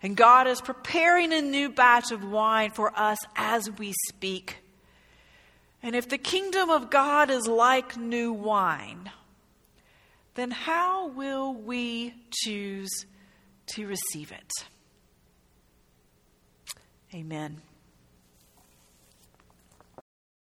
and 0.02 0.16
God 0.16 0.48
is 0.48 0.60
preparing 0.60 1.32
a 1.32 1.40
new 1.40 1.68
batch 1.68 2.10
of 2.10 2.28
wine 2.28 2.72
for 2.72 2.92
us 2.98 3.18
as 3.36 3.70
we 3.70 3.94
speak. 4.08 4.56
And 5.84 5.94
if 5.94 6.08
the 6.08 6.18
kingdom 6.18 6.68
of 6.68 6.90
God 6.90 7.30
is 7.30 7.46
like 7.46 7.96
new 7.96 8.32
wine, 8.32 9.12
then 10.34 10.50
how 10.50 11.06
will 11.10 11.54
we 11.54 12.12
choose 12.32 13.06
to 13.66 13.86
receive 13.86 14.32
it? 14.32 14.50
Amen. 17.14 17.62